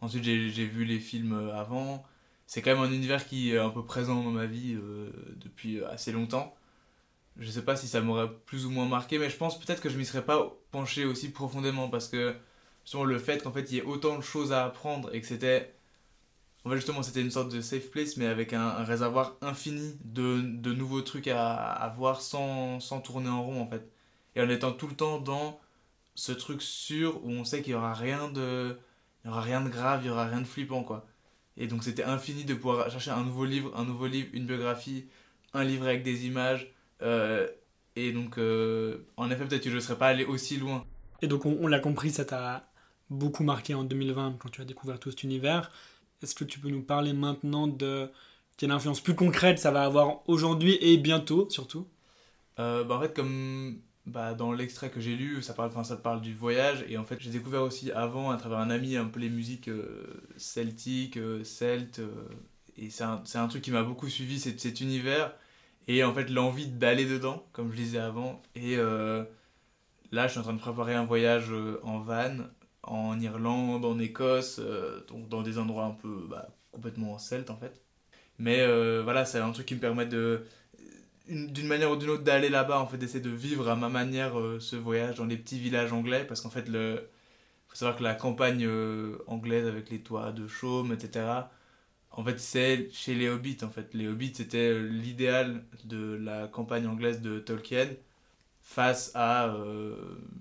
Ensuite, 0.01 0.25
j'ai 0.25 0.65
vu 0.67 0.87
les 0.87 0.99
films 0.99 1.35
euh, 1.35 1.55
avant. 1.55 2.03
C'est 2.47 2.63
quand 2.63 2.71
même 2.75 2.83
un 2.83 2.93
univers 2.93 3.27
qui 3.27 3.53
est 3.53 3.59
un 3.59 3.69
peu 3.69 3.85
présent 3.85 4.25
dans 4.25 4.31
ma 4.31 4.47
vie 4.47 4.77
depuis 5.37 5.85
assez 5.85 6.13
longtemps 6.13 6.57
je 7.41 7.51
sais 7.51 7.63
pas 7.63 7.77
si 7.77 7.89
ça 7.89 8.01
m'aurait 8.01 8.31
plus 8.47 8.67
ou 8.67 8.71
moins 8.71 8.87
marqué, 8.87 9.19
mais 9.19 9.31
je 9.31 9.37
pense 9.37 9.59
peut-être 9.59 9.81
que 9.81 9.89
je 9.89 9.97
m'y 9.97 10.05
serais 10.05 10.25
pas 10.25 10.53
penché 10.71 11.05
aussi 11.05 11.31
profondément 11.31 11.89
parce 11.89 12.09
que 12.09 12.35
justement 12.85 13.05
le 13.05 13.19
fait 13.19 13.43
qu'en 13.43 13.53
fait 13.53 13.71
il 13.71 13.75
y 13.77 13.79
ait 13.79 13.83
autant 13.83 14.17
de 14.17 14.23
choses 14.23 14.53
à 14.53 14.65
apprendre 14.65 15.15
et 15.15 15.21
que 15.21 15.27
c'était 15.27 15.75
en 16.65 16.71
fait 16.71 16.77
justement 16.77 17.03
c'était 17.03 17.21
une 17.21 17.31
sorte 17.31 17.53
de 17.53 17.61
safe 17.61 17.91
place 17.91 18.17
mais 18.17 18.27
avec 18.27 18.53
un, 18.53 18.85
réservoir 18.85 19.37
infini 19.43 19.97
de, 20.05 20.41
de, 20.41 20.73
nouveaux 20.73 21.03
trucs 21.03 21.29
à, 21.29 21.55
à 21.57 21.89
voir 21.91 22.21
sans, 22.21 22.81
sans, 22.81 23.01
tourner 23.01 23.29
en 23.29 23.43
rond 23.43 23.61
en 23.61 23.67
fait. 23.67 23.89
Et 24.37 24.43
en 24.43 24.49
étant 24.49 24.73
tout 24.73 24.87
le 24.87 24.95
temps 24.95 25.19
dans 25.19 25.61
ce 26.15 26.33
truc 26.33 26.63
sûr 26.63 27.25
où 27.25 27.31
on 27.31 27.45
sait 27.45 27.63
qu'il 27.63 27.73
y 27.73 27.77
aura 27.77 27.95
rien 27.95 28.29
de 28.31 28.79
il 29.25 29.29
y 29.29 29.31
aura 29.31 29.41
rien 29.43 29.61
de 29.61 29.69
grave 29.69 30.01
il 30.05 30.09
y 30.09 30.11
aura 30.11 30.27
rien 30.27 30.41
de 30.41 30.47
flippant 30.47 30.83
quoi. 30.85 31.07
Et 31.57 31.67
donc 31.67 31.85
c'était 31.85 32.05
infini 32.05 32.45
de 32.45 32.55
pouvoir 32.55 32.91
chercher 32.91 33.11
un 33.11 33.25
nouveau 33.25 33.45
livre 33.45 33.73
un 33.77 33.85
nouveau 33.85 34.07
livre 34.07 34.29
une 34.33 34.47
biographie 34.47 35.07
un 35.55 35.65
livre 35.65 35.87
avec 35.87 36.03
des 36.03 36.27
images 36.27 36.73
euh, 37.03 37.49
et 38.07 38.13
donc, 38.13 38.39
euh, 38.39 38.99
en 39.17 39.31
effet, 39.31 39.45
peut-être 39.45 39.65
que 39.65 39.71
je 39.71 39.77
ne 39.77 39.81
serais 39.81 39.99
pas 39.99 40.09
allé 40.09 40.25
aussi 40.25 40.57
loin. 40.57 40.85
Et 41.23 41.27
donc, 41.27 41.47
on, 41.47 41.67
l'a 41.67 41.81
compris, 41.81 42.11
ça 42.11 42.25
t'a 42.25 42.71
beaucoup 43.11 43.45
marqué 43.45 43.75
en 43.75 43.85
2020 43.85 44.37
quand 44.39 44.49
tu 44.49 44.61
as 44.61 44.65
découvert 44.65 44.99
tout 44.99 45.11
cet 45.11 45.23
univers. 45.23 45.71
Est-ce 46.23 46.35
que 46.35 46.45
tu 46.45 46.59
peux 46.61 46.69
nous 46.69 46.83
parler 46.83 47.13
maintenant 47.13 47.67
de 47.67 48.11
quelle 48.57 48.71
influence 48.71 49.01
plus 49.01 49.15
concrète 49.15 49.59
ça 49.59 49.71
va 49.71 49.85
avoir 49.85 50.29
aujourd'hui 50.29 50.79
et 50.81 50.97
bientôt, 50.97 51.49
surtout? 51.51 51.87
Euh, 52.59 52.85
bah 52.85 52.97
En 52.97 53.01
fait, 53.01 53.15
comme 53.15 53.79
bah, 54.07 54.35
dans 54.35 54.53
l'extrait 54.53 54.91
que 54.91 55.01
j'ai 55.01 55.17
lu, 55.17 55.43
ça 55.43 55.55
parle, 55.55 55.73
ça 55.85 55.97
parle 55.97 56.21
du 56.21 56.35
voyage. 56.35 56.85
Et 56.89 56.97
en 56.97 57.05
fait, 57.05 57.19
j'ai 57.21 57.31
découvert 57.31 57.63
aussi 57.63 57.91
avant, 57.93 58.31
à 58.31 58.37
travers 58.37 58.59
un 58.59 58.71
ami, 58.71 58.97
un 58.97 59.07
peu 59.07 59.21
les 59.21 59.31
musiques 59.31 59.71
celtiques, 60.37 61.19
celtes. 61.45 62.01
et 62.77 62.91
c'est 62.91 63.05
un, 63.05 63.23
un, 63.35 63.49
truc 63.49 63.63
qui 63.63 63.71
m'a 63.71 63.83
beaucoup 63.83 64.09
suivi, 64.09 64.39
cet 64.39 64.81
univers 64.81 65.33
et 65.91 66.05
en 66.05 66.15
fait 66.15 66.31
l'envie 66.31 66.69
d'aller 66.69 67.05
dedans, 67.05 67.45
comme 67.53 67.73
je 67.73 67.77
disais 67.77 67.99
avant. 67.99 68.41
Et 68.55 68.77
euh, 68.77 69.25
là, 70.13 70.29
je 70.29 70.33
suis 70.33 70.41
en 70.41 70.45
train 70.45 70.53
de 70.53 70.61
préparer 70.61 70.95
un 70.95 71.05
voyage 71.05 71.51
euh, 71.51 71.81
en 71.83 71.99
van, 71.99 72.37
en 72.85 73.19
Irlande, 73.19 73.85
en 73.85 73.99
Écosse, 73.99 74.61
euh, 74.61 75.05
donc 75.09 75.29
dans 75.29 75.43
des 75.43 75.59
endroits 75.59 75.87
un 75.87 75.91
peu 75.91 76.27
bah, 76.31 76.49
complètement 76.71 77.19
celtes 77.19 77.51
en 77.51 77.57
fait. 77.57 77.83
Mais 78.39 78.65
voilà, 79.03 79.27
c'est 79.27 79.39
un 79.39 79.51
truc 79.53 79.67
qui 79.67 79.75
me 79.75 79.81
permet 79.81 80.07
de 80.07 80.45
d'une 81.29 81.67
manière 81.67 81.91
ou 81.91 81.97
d'une 81.97 82.11
autre 82.11 82.25
d'aller 82.25 82.49
là-bas 82.49 82.81
en 82.81 82.87
fait 82.87 82.97
d'essayer 82.97 83.21
de 83.21 83.29
vivre 83.31 83.69
à 83.69 83.77
ma 83.77 83.89
manière 83.91 84.33
ce 84.61 84.77
voyage 84.77 85.17
dans 85.17 85.27
les 85.27 85.37
petits 85.37 85.59
villages 85.59 85.93
anglais 85.93 86.25
parce 86.27 86.41
qu'en 86.41 86.49
fait 86.49 86.67
le 86.69 87.07
faut 87.69 87.77
savoir 87.77 87.99
que 87.99 88.03
la 88.03 88.15
campagne 88.15 88.67
anglaise 89.27 89.67
avec 89.69 89.91
les 89.91 90.01
toits 90.01 90.33
de 90.33 90.49
chaume 90.49 90.93
etc 90.93 91.27
en 92.13 92.25
fait, 92.25 92.39
c'est 92.41 92.91
chez 92.93 93.15
les 93.15 93.29
Hobbits. 93.29 93.59
En 93.63 93.71
fait, 93.71 93.95
les 93.95 94.09
Hobbits 94.09 94.35
c'était 94.35 94.79
l'idéal 94.81 95.65
de 95.85 96.15
la 96.15 96.49
campagne 96.49 96.87
anglaise 96.87 97.21
de 97.21 97.39
Tolkien 97.39 97.89
face 98.63 99.11
à 99.15 99.49
euh, 99.49 99.97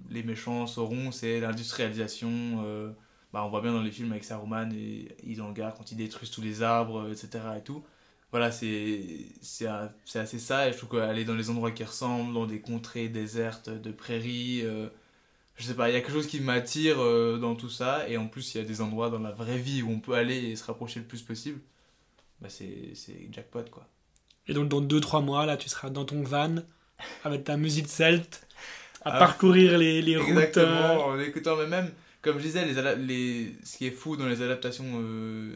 les 0.09 0.23
méchants 0.23 0.67
Sauron, 0.67 1.11
c'est 1.11 1.39
l'industrialisation. 1.39 2.29
Euh, 2.63 2.91
bah, 3.33 3.43
on 3.45 3.49
voit 3.49 3.61
bien 3.61 3.73
dans 3.73 3.81
les 3.81 3.91
films 3.91 4.11
avec 4.11 4.23
Saruman 4.23 4.71
et 4.73 5.07
Isengard 5.23 5.73
quand 5.75 5.91
ils 5.91 5.97
détruisent 5.97 6.31
tous 6.31 6.41
les 6.41 6.61
arbres, 6.63 7.09
etc. 7.11 7.39
Et 7.57 7.61
tout. 7.63 7.83
voilà, 8.31 8.51
c'est 8.51 9.25
assez 10.15 10.39
ça. 10.39 10.69
Et 10.69 10.73
je 10.73 10.77
trouve 10.77 10.89
qu'aller 10.91 11.25
dans 11.25 11.35
les 11.35 11.49
endroits 11.49 11.71
qui 11.71 11.83
ressemblent, 11.83 12.33
dans 12.33 12.45
des 12.45 12.61
contrées 12.61 13.09
désertes, 13.09 13.69
de 13.69 13.91
prairies, 13.91 14.61
euh, 14.63 14.89
je 15.59 15.65
sais 15.65 15.75
pas, 15.75 15.89
il 15.89 15.93
y 15.93 15.95
a 15.97 16.01
quelque 16.01 16.13
chose 16.13 16.27
qui 16.27 16.39
m'attire 16.41 16.99
euh, 17.01 17.37
dans 17.37 17.55
tout 17.55 17.69
ça. 17.69 18.07
Et 18.09 18.17
en 18.17 18.27
plus, 18.27 18.55
il 18.55 18.59
y 18.59 18.61
a 18.61 18.67
des 18.67 18.81
endroits 18.81 19.09
dans 19.11 19.19
la 19.19 19.31
vraie 19.31 19.59
vie 19.59 19.83
où 19.83 19.89
on 19.91 19.99
peut 19.99 20.13
aller 20.15 20.37
et 20.37 20.55
se 20.55 20.63
rapprocher 20.65 20.99
le 21.01 21.05
plus 21.07 21.21
possible. 21.21 21.61
Bah, 22.41 22.49
c'est 22.49 22.93
c'est 22.95 23.27
jackpot, 23.31 23.63
quoi. 23.71 23.87
Et 24.47 24.53
donc 24.53 24.69
dans 24.69 24.81
2-3 24.81 25.23
mois, 25.23 25.45
là, 25.45 25.57
tu 25.57 25.69
seras 25.69 25.89
dans 25.89 26.05
ton 26.05 26.23
van 26.23 26.57
avec 27.23 27.43
ta 27.45 27.57
musique 27.57 27.87
celte 27.87 28.47
à 29.01 29.11
Ah, 29.11 29.19
parcourir 29.19 29.77
les, 29.77 30.01
les 30.01 30.17
routes. 30.17 30.29
Exactement, 30.29 31.05
en 31.07 31.19
écoutant, 31.19 31.55
mais 31.57 31.67
même, 31.67 31.91
comme 32.21 32.37
je 32.39 32.43
disais, 32.43 32.65
les, 32.65 32.95
les, 32.97 33.55
ce 33.63 33.77
qui 33.77 33.87
est 33.87 33.91
fou 33.91 34.17
dans 34.17 34.27
les 34.27 34.41
adaptations 34.41 34.85
euh, 35.01 35.55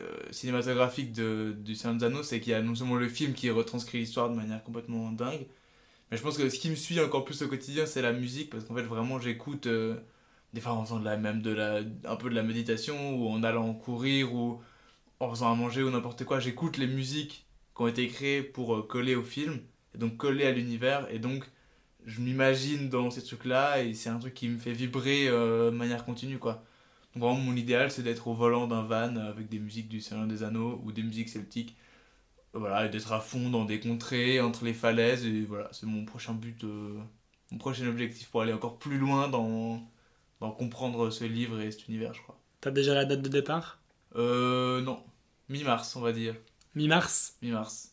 euh, 0.00 0.16
cinématographiques 0.30 1.12
de, 1.12 1.54
du 1.58 1.74
Seigneur 1.74 2.24
c'est 2.24 2.40
qu'il 2.40 2.52
y 2.52 2.54
a 2.54 2.62
non 2.62 2.74
seulement 2.74 2.96
le 2.96 3.08
film 3.08 3.34
qui 3.34 3.50
retranscrit 3.50 3.98
l'histoire 3.98 4.30
de 4.30 4.34
manière 4.36 4.62
complètement 4.62 5.10
dingue, 5.12 5.46
mais 6.14 6.18
je 6.18 6.22
pense 6.22 6.38
que 6.38 6.48
ce 6.48 6.60
qui 6.60 6.70
me 6.70 6.76
suit 6.76 7.00
encore 7.00 7.24
plus 7.24 7.42
au 7.42 7.48
quotidien, 7.48 7.86
c'est 7.86 8.00
la 8.00 8.12
musique, 8.12 8.48
parce 8.48 8.62
qu'en 8.64 8.76
fait, 8.76 8.82
vraiment, 8.82 9.18
j'écoute, 9.18 9.66
euh, 9.66 9.96
des 10.52 10.60
fois 10.60 10.74
en 10.74 10.84
faisant 10.84 11.00
de 11.00 11.04
la, 11.04 11.16
même 11.16 11.42
de 11.42 11.50
la, 11.50 11.80
un 12.04 12.14
peu 12.14 12.30
de 12.30 12.36
la 12.36 12.44
méditation, 12.44 13.16
ou 13.16 13.28
en 13.30 13.42
allant 13.42 13.74
courir, 13.74 14.32
ou 14.32 14.62
en 15.18 15.30
faisant 15.30 15.50
à 15.50 15.56
manger, 15.56 15.82
ou 15.82 15.90
n'importe 15.90 16.24
quoi, 16.24 16.38
j'écoute 16.38 16.76
les 16.76 16.86
musiques 16.86 17.48
qui 17.74 17.82
ont 17.82 17.88
été 17.88 18.06
créées 18.06 18.44
pour 18.44 18.76
euh, 18.76 18.82
coller 18.84 19.16
au 19.16 19.24
film, 19.24 19.58
et 19.92 19.98
donc 19.98 20.16
coller 20.16 20.46
à 20.46 20.52
l'univers, 20.52 21.08
et 21.10 21.18
donc 21.18 21.50
je 22.06 22.20
m'imagine 22.20 22.88
dans 22.90 23.10
ces 23.10 23.24
trucs-là 23.24 23.82
et 23.82 23.94
c'est 23.94 24.10
un 24.10 24.18
truc 24.20 24.34
qui 24.34 24.48
me 24.48 24.58
fait 24.58 24.72
vibrer 24.72 25.26
euh, 25.28 25.72
de 25.72 25.76
manière 25.76 26.04
continue, 26.04 26.38
quoi. 26.38 26.64
Donc 27.14 27.24
vraiment, 27.24 27.40
mon 27.40 27.56
idéal, 27.56 27.90
c'est 27.90 28.02
d'être 28.04 28.28
au 28.28 28.34
volant 28.34 28.68
d'un 28.68 28.82
van 28.82 29.16
avec 29.16 29.48
des 29.48 29.58
musiques 29.58 29.88
du 29.88 30.00
Seigneur 30.00 30.28
des 30.28 30.44
Anneaux 30.44 30.80
ou 30.84 30.92
des 30.92 31.02
musiques 31.02 31.28
celtiques. 31.28 31.76
Voilà, 32.56 32.86
d'être 32.86 33.12
à 33.12 33.18
fond 33.18 33.50
dans 33.50 33.64
des 33.64 33.80
contrées, 33.80 34.40
entre 34.40 34.64
les 34.64 34.74
falaises, 34.74 35.26
et 35.26 35.44
voilà, 35.44 35.68
c'est 35.72 35.86
mon 35.86 36.04
prochain 36.04 36.34
but, 36.34 36.62
euh, 36.62 37.00
mon 37.50 37.58
prochain 37.58 37.86
objectif 37.88 38.30
pour 38.30 38.42
aller 38.42 38.52
encore 38.52 38.78
plus 38.78 38.96
loin 38.96 39.28
dans, 39.28 39.82
dans 40.40 40.52
comprendre 40.52 41.10
ce 41.10 41.24
livre 41.24 41.60
et 41.60 41.72
cet 41.72 41.88
univers, 41.88 42.14
je 42.14 42.22
crois. 42.22 42.38
T'as 42.60 42.70
déjà 42.70 42.94
la 42.94 43.04
date 43.04 43.22
de 43.22 43.28
départ? 43.28 43.80
Euh, 44.14 44.80
non, 44.82 45.02
mi-mars, 45.48 45.96
on 45.96 46.00
va 46.00 46.12
dire. 46.12 46.36
Mi-mars? 46.76 47.36
Mi-mars. 47.42 47.92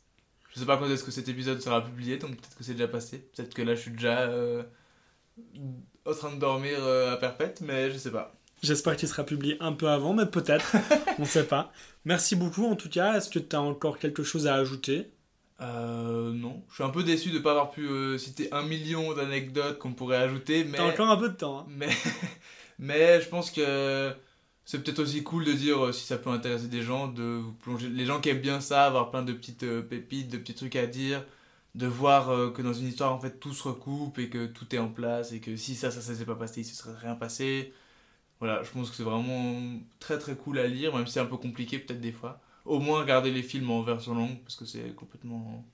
Je 0.54 0.60
sais 0.60 0.66
pas 0.66 0.78
quand 0.78 0.90
est-ce 0.90 1.04
que 1.04 1.12
cet 1.12 1.28
épisode 1.28 1.60
sera 1.60 1.84
publié, 1.84 2.18
donc 2.18 2.36
peut-être 2.38 2.56
que 2.56 2.64
c'est 2.64 2.74
déjà 2.74 2.88
passé. 2.88 3.20
Peut-être 3.36 3.54
que 3.56 3.64
là 3.64 3.74
je 3.74 3.82
suis 3.82 3.92
déjà 3.92 4.22
euh, 4.30 4.64
en 6.06 6.14
train 6.14 6.34
de 6.34 6.40
dormir 6.40 6.78
euh, 6.82 7.14
à 7.14 7.18
perpète, 7.18 7.62
mais 7.62 7.90
je 7.90 7.98
sais 7.98 8.12
pas. 8.12 8.34
J'espère 8.62 8.96
qu'il 8.96 9.08
sera 9.08 9.24
publié 9.24 9.58
un 9.60 9.74
peu 9.74 9.90
avant, 9.90 10.14
mais 10.14 10.26
peut-être. 10.26 10.76
On 11.20 11.26
sait 11.26 11.46
pas. 11.48 11.72
Merci 12.06 12.36
beaucoup 12.36 12.66
en 12.66 12.76
tout 12.76 12.90
cas. 12.90 13.16
Est-ce 13.18 13.30
que 13.30 13.40
tu 13.40 13.56
as 13.56 13.62
encore 13.62 13.98
quelque 14.00 14.24
chose 14.24 14.48
à 14.48 14.56
ajouter? 14.56 15.12
Euh, 15.62 16.32
non. 16.34 16.64
Je 16.70 16.76
suis 16.76 16.84
un 16.84 16.90
peu 16.90 17.04
déçu 17.04 17.30
de 17.32 17.40
pas 17.40 17.52
avoir 17.52 17.72
pu 17.72 17.88
euh, 17.88 18.18
citer 18.18 18.52
un 18.52 18.64
million 18.64 19.14
d'anecdotes 19.14 19.78
qu'on 19.80 19.94
pourrait 19.94 20.18
ajouter, 20.18 20.64
mais. 20.64 20.78
T'as 20.78 20.86
encore 20.92 21.10
un 21.10 21.18
peu 21.18 21.30
de 21.30 21.36
temps. 21.36 21.60
hein. 21.60 21.66
Mais, 21.70 21.90
mais 22.80 23.22
je 23.22 23.28
pense 23.30 23.52
que 23.52 24.12
c'est 24.66 24.84
peut-être 24.84 25.00
aussi 25.00 25.24
cool 25.24 25.46
de 25.46 25.54
dire 25.54 25.86
euh, 25.86 25.92
si 25.92 26.06
ça 26.06 26.18
peut 26.18 26.30
intéresser 26.30 26.68
des 26.68 26.82
gens, 26.82 27.08
de 27.08 27.24
vous 27.24 27.54
plonger. 27.54 27.90
Les 27.90 28.06
gens 28.06 28.20
qui 28.22 28.30
aiment 28.30 28.42
bien 28.42 28.62
ça, 28.62 28.86
avoir 28.86 29.12
plein 29.12 29.24
de 29.24 29.34
petites 29.34 29.64
euh, 29.64 29.82
pépites, 29.82 30.30
de 30.32 30.38
petits 30.38 30.56
trucs 30.56 30.76
à 30.76 30.88
dire, 30.88 31.24
de 31.76 31.88
voir 31.88 32.30
euh, 32.30 32.52
que 32.52 32.62
dans 32.62 32.74
une 32.74 32.88
histoire 32.88 33.14
en 33.14 33.20
fait 33.20 33.40
tout 33.40 33.54
se 33.54 33.64
recoupe 33.64 34.18
et 34.20 34.30
que 34.30 34.46
tout 34.48 34.74
est 34.76 34.80
en 34.80 34.90
place 34.90 35.32
et 35.32 35.40
que 35.42 35.56
si 35.56 35.76
ça, 35.76 35.92
ça, 35.92 36.02
ça 36.02 36.16
s'est 36.16 36.26
pas 36.26 36.36
passé, 36.36 36.62
il 36.62 36.66
se 36.66 36.76
serait 36.76 36.98
rien 37.00 37.16
passé. 37.16 37.74
Voilà, 38.42 38.64
je 38.64 38.72
pense 38.72 38.92
que 38.92 38.98
c'est 38.98 39.04
vraiment 39.04 39.80
très 40.00 40.20
très 40.20 40.36
cool 40.36 40.60
à 40.60 40.68
lire, 40.68 40.96
même 40.96 41.08
si 41.08 41.14
c'est 41.14 41.22
un 41.22 41.26
peu 41.28 41.38
compliqué 41.38 41.80
peut-être 41.80 42.02
des 42.02 42.14
fois. 42.14 42.42
Au 42.66 42.80
moins 42.80 43.02
regarder 43.02 43.32
les 43.32 43.44
films 43.44 43.72
en 43.72 43.84
version 43.84 44.16
longue 44.16 44.40
parce 44.44 44.58
que 44.58 44.66
c'est 44.66 44.96
complètement. 44.96 45.66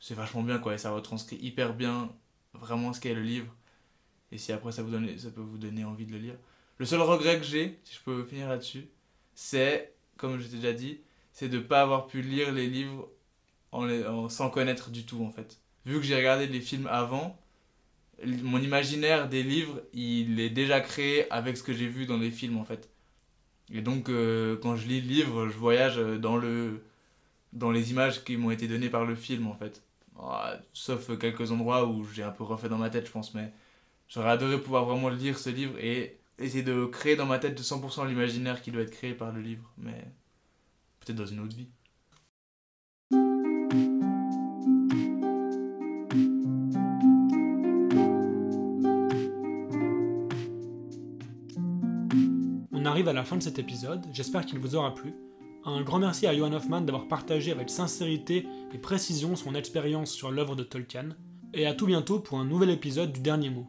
C'est 0.00 0.14
vachement 0.14 0.42
bien 0.42 0.58
quoi 0.58 0.74
et 0.74 0.78
ça 0.78 0.92
retranscrit 0.92 1.36
hyper 1.36 1.74
bien 1.74 2.12
vraiment 2.54 2.92
ce 2.92 3.00
qu'est 3.00 3.14
le 3.14 3.22
livre. 3.22 3.54
Et 4.32 4.38
si 4.38 4.52
après 4.52 4.72
ça, 4.72 4.82
vous 4.82 4.90
donne, 4.90 5.16
ça 5.18 5.30
peut 5.30 5.42
vous 5.42 5.58
donner 5.58 5.84
envie 5.84 6.06
de 6.06 6.12
le 6.12 6.18
lire. 6.18 6.36
Le 6.78 6.86
seul 6.86 7.00
regret 7.02 7.38
que 7.38 7.44
j'ai, 7.44 7.80
si 7.84 7.96
je 7.96 8.00
peux 8.02 8.24
finir 8.24 8.48
là-dessus, 8.48 8.88
c'est, 9.34 9.94
comme 10.18 10.38
je 10.40 10.48
t'ai 10.48 10.56
déjà 10.56 10.72
dit, 10.74 11.00
c'est 11.32 11.48
de 11.50 11.58
ne 11.58 11.62
pas 11.62 11.82
avoir 11.82 12.06
pu 12.08 12.22
lire 12.22 12.52
les 12.52 12.68
livres 12.68 13.08
en 13.72 13.84
les- 13.86 14.06
en- 14.06 14.28
sans 14.30 14.50
connaître 14.50 14.90
du 14.90 15.04
tout 15.06 15.24
en 15.24 15.32
fait. 15.32 15.60
Vu 15.86 15.96
que 15.98 16.02
j'ai 16.06 16.16
regardé 16.16 16.46
les 16.48 16.60
films 16.60 16.88
avant, 16.88 17.38
mon 18.42 18.58
imaginaire 18.60 19.28
des 19.28 19.42
livres, 19.42 19.82
il 19.92 20.40
est 20.40 20.50
déjà 20.50 20.80
créé 20.80 21.30
avec 21.32 21.56
ce 21.56 21.62
que 21.62 21.72
j'ai 21.72 21.88
vu 21.88 22.06
dans 22.06 22.18
les 22.18 22.30
films 22.30 22.58
en 22.58 22.64
fait. 22.64 22.90
Et 23.72 23.80
donc 23.82 24.08
euh, 24.08 24.56
quand 24.62 24.76
je 24.76 24.86
lis 24.88 25.00
le 25.00 25.08
livre, 25.08 25.48
je 25.48 25.56
voyage 25.58 25.96
dans, 25.96 26.36
le, 26.36 26.84
dans 27.52 27.70
les 27.70 27.90
images 27.90 28.24
qui 28.24 28.36
m'ont 28.36 28.50
été 28.50 28.68
données 28.68 28.90
par 28.90 29.04
le 29.04 29.14
film 29.14 29.46
en 29.46 29.54
fait. 29.54 29.82
Ah, 30.18 30.58
sauf 30.72 31.18
quelques 31.18 31.52
endroits 31.52 31.86
où 31.86 32.04
j'ai 32.12 32.22
un 32.22 32.30
peu 32.30 32.44
refait 32.44 32.68
dans 32.68 32.78
ma 32.78 32.90
tête 32.90 33.06
je 33.06 33.12
pense, 33.12 33.34
mais 33.34 33.52
j'aurais 34.08 34.30
adoré 34.30 34.60
pouvoir 34.60 34.84
vraiment 34.84 35.08
lire 35.08 35.38
ce 35.38 35.50
livre 35.50 35.78
et 35.78 36.18
essayer 36.38 36.62
de 36.62 36.86
créer 36.86 37.16
dans 37.16 37.26
ma 37.26 37.38
tête 37.38 37.56
de 37.56 37.62
100% 37.62 38.06
l'imaginaire 38.06 38.62
qui 38.62 38.70
doit 38.70 38.82
être 38.82 38.90
créé 38.90 39.14
par 39.14 39.32
le 39.32 39.40
livre, 39.40 39.70
mais 39.78 40.04
peut-être 41.00 41.16
dans 41.18 41.26
une 41.26 41.40
autre 41.40 41.56
vie. 41.56 41.68
Arrive 52.92 53.08
à 53.08 53.14
la 53.14 53.24
fin 53.24 53.38
de 53.38 53.42
cet 53.42 53.58
épisode, 53.58 54.04
j'espère 54.12 54.44
qu'il 54.44 54.58
vous 54.58 54.76
aura 54.76 54.94
plu. 54.94 55.14
Un 55.64 55.80
grand 55.80 55.98
merci 55.98 56.26
à 56.26 56.36
Johan 56.36 56.52
Hoffman 56.52 56.82
d'avoir 56.82 57.08
partagé 57.08 57.50
avec 57.50 57.70
sincérité 57.70 58.46
et 58.74 58.76
précision 58.78 59.34
son 59.34 59.54
expérience 59.54 60.10
sur 60.10 60.30
l'œuvre 60.30 60.56
de 60.56 60.62
Tolkien, 60.62 61.16
et 61.54 61.66
à 61.66 61.72
tout 61.72 61.86
bientôt 61.86 62.20
pour 62.20 62.38
un 62.38 62.44
nouvel 62.44 62.68
épisode 62.68 63.10
du 63.10 63.20
Dernier 63.20 63.48
Mot. 63.48 63.66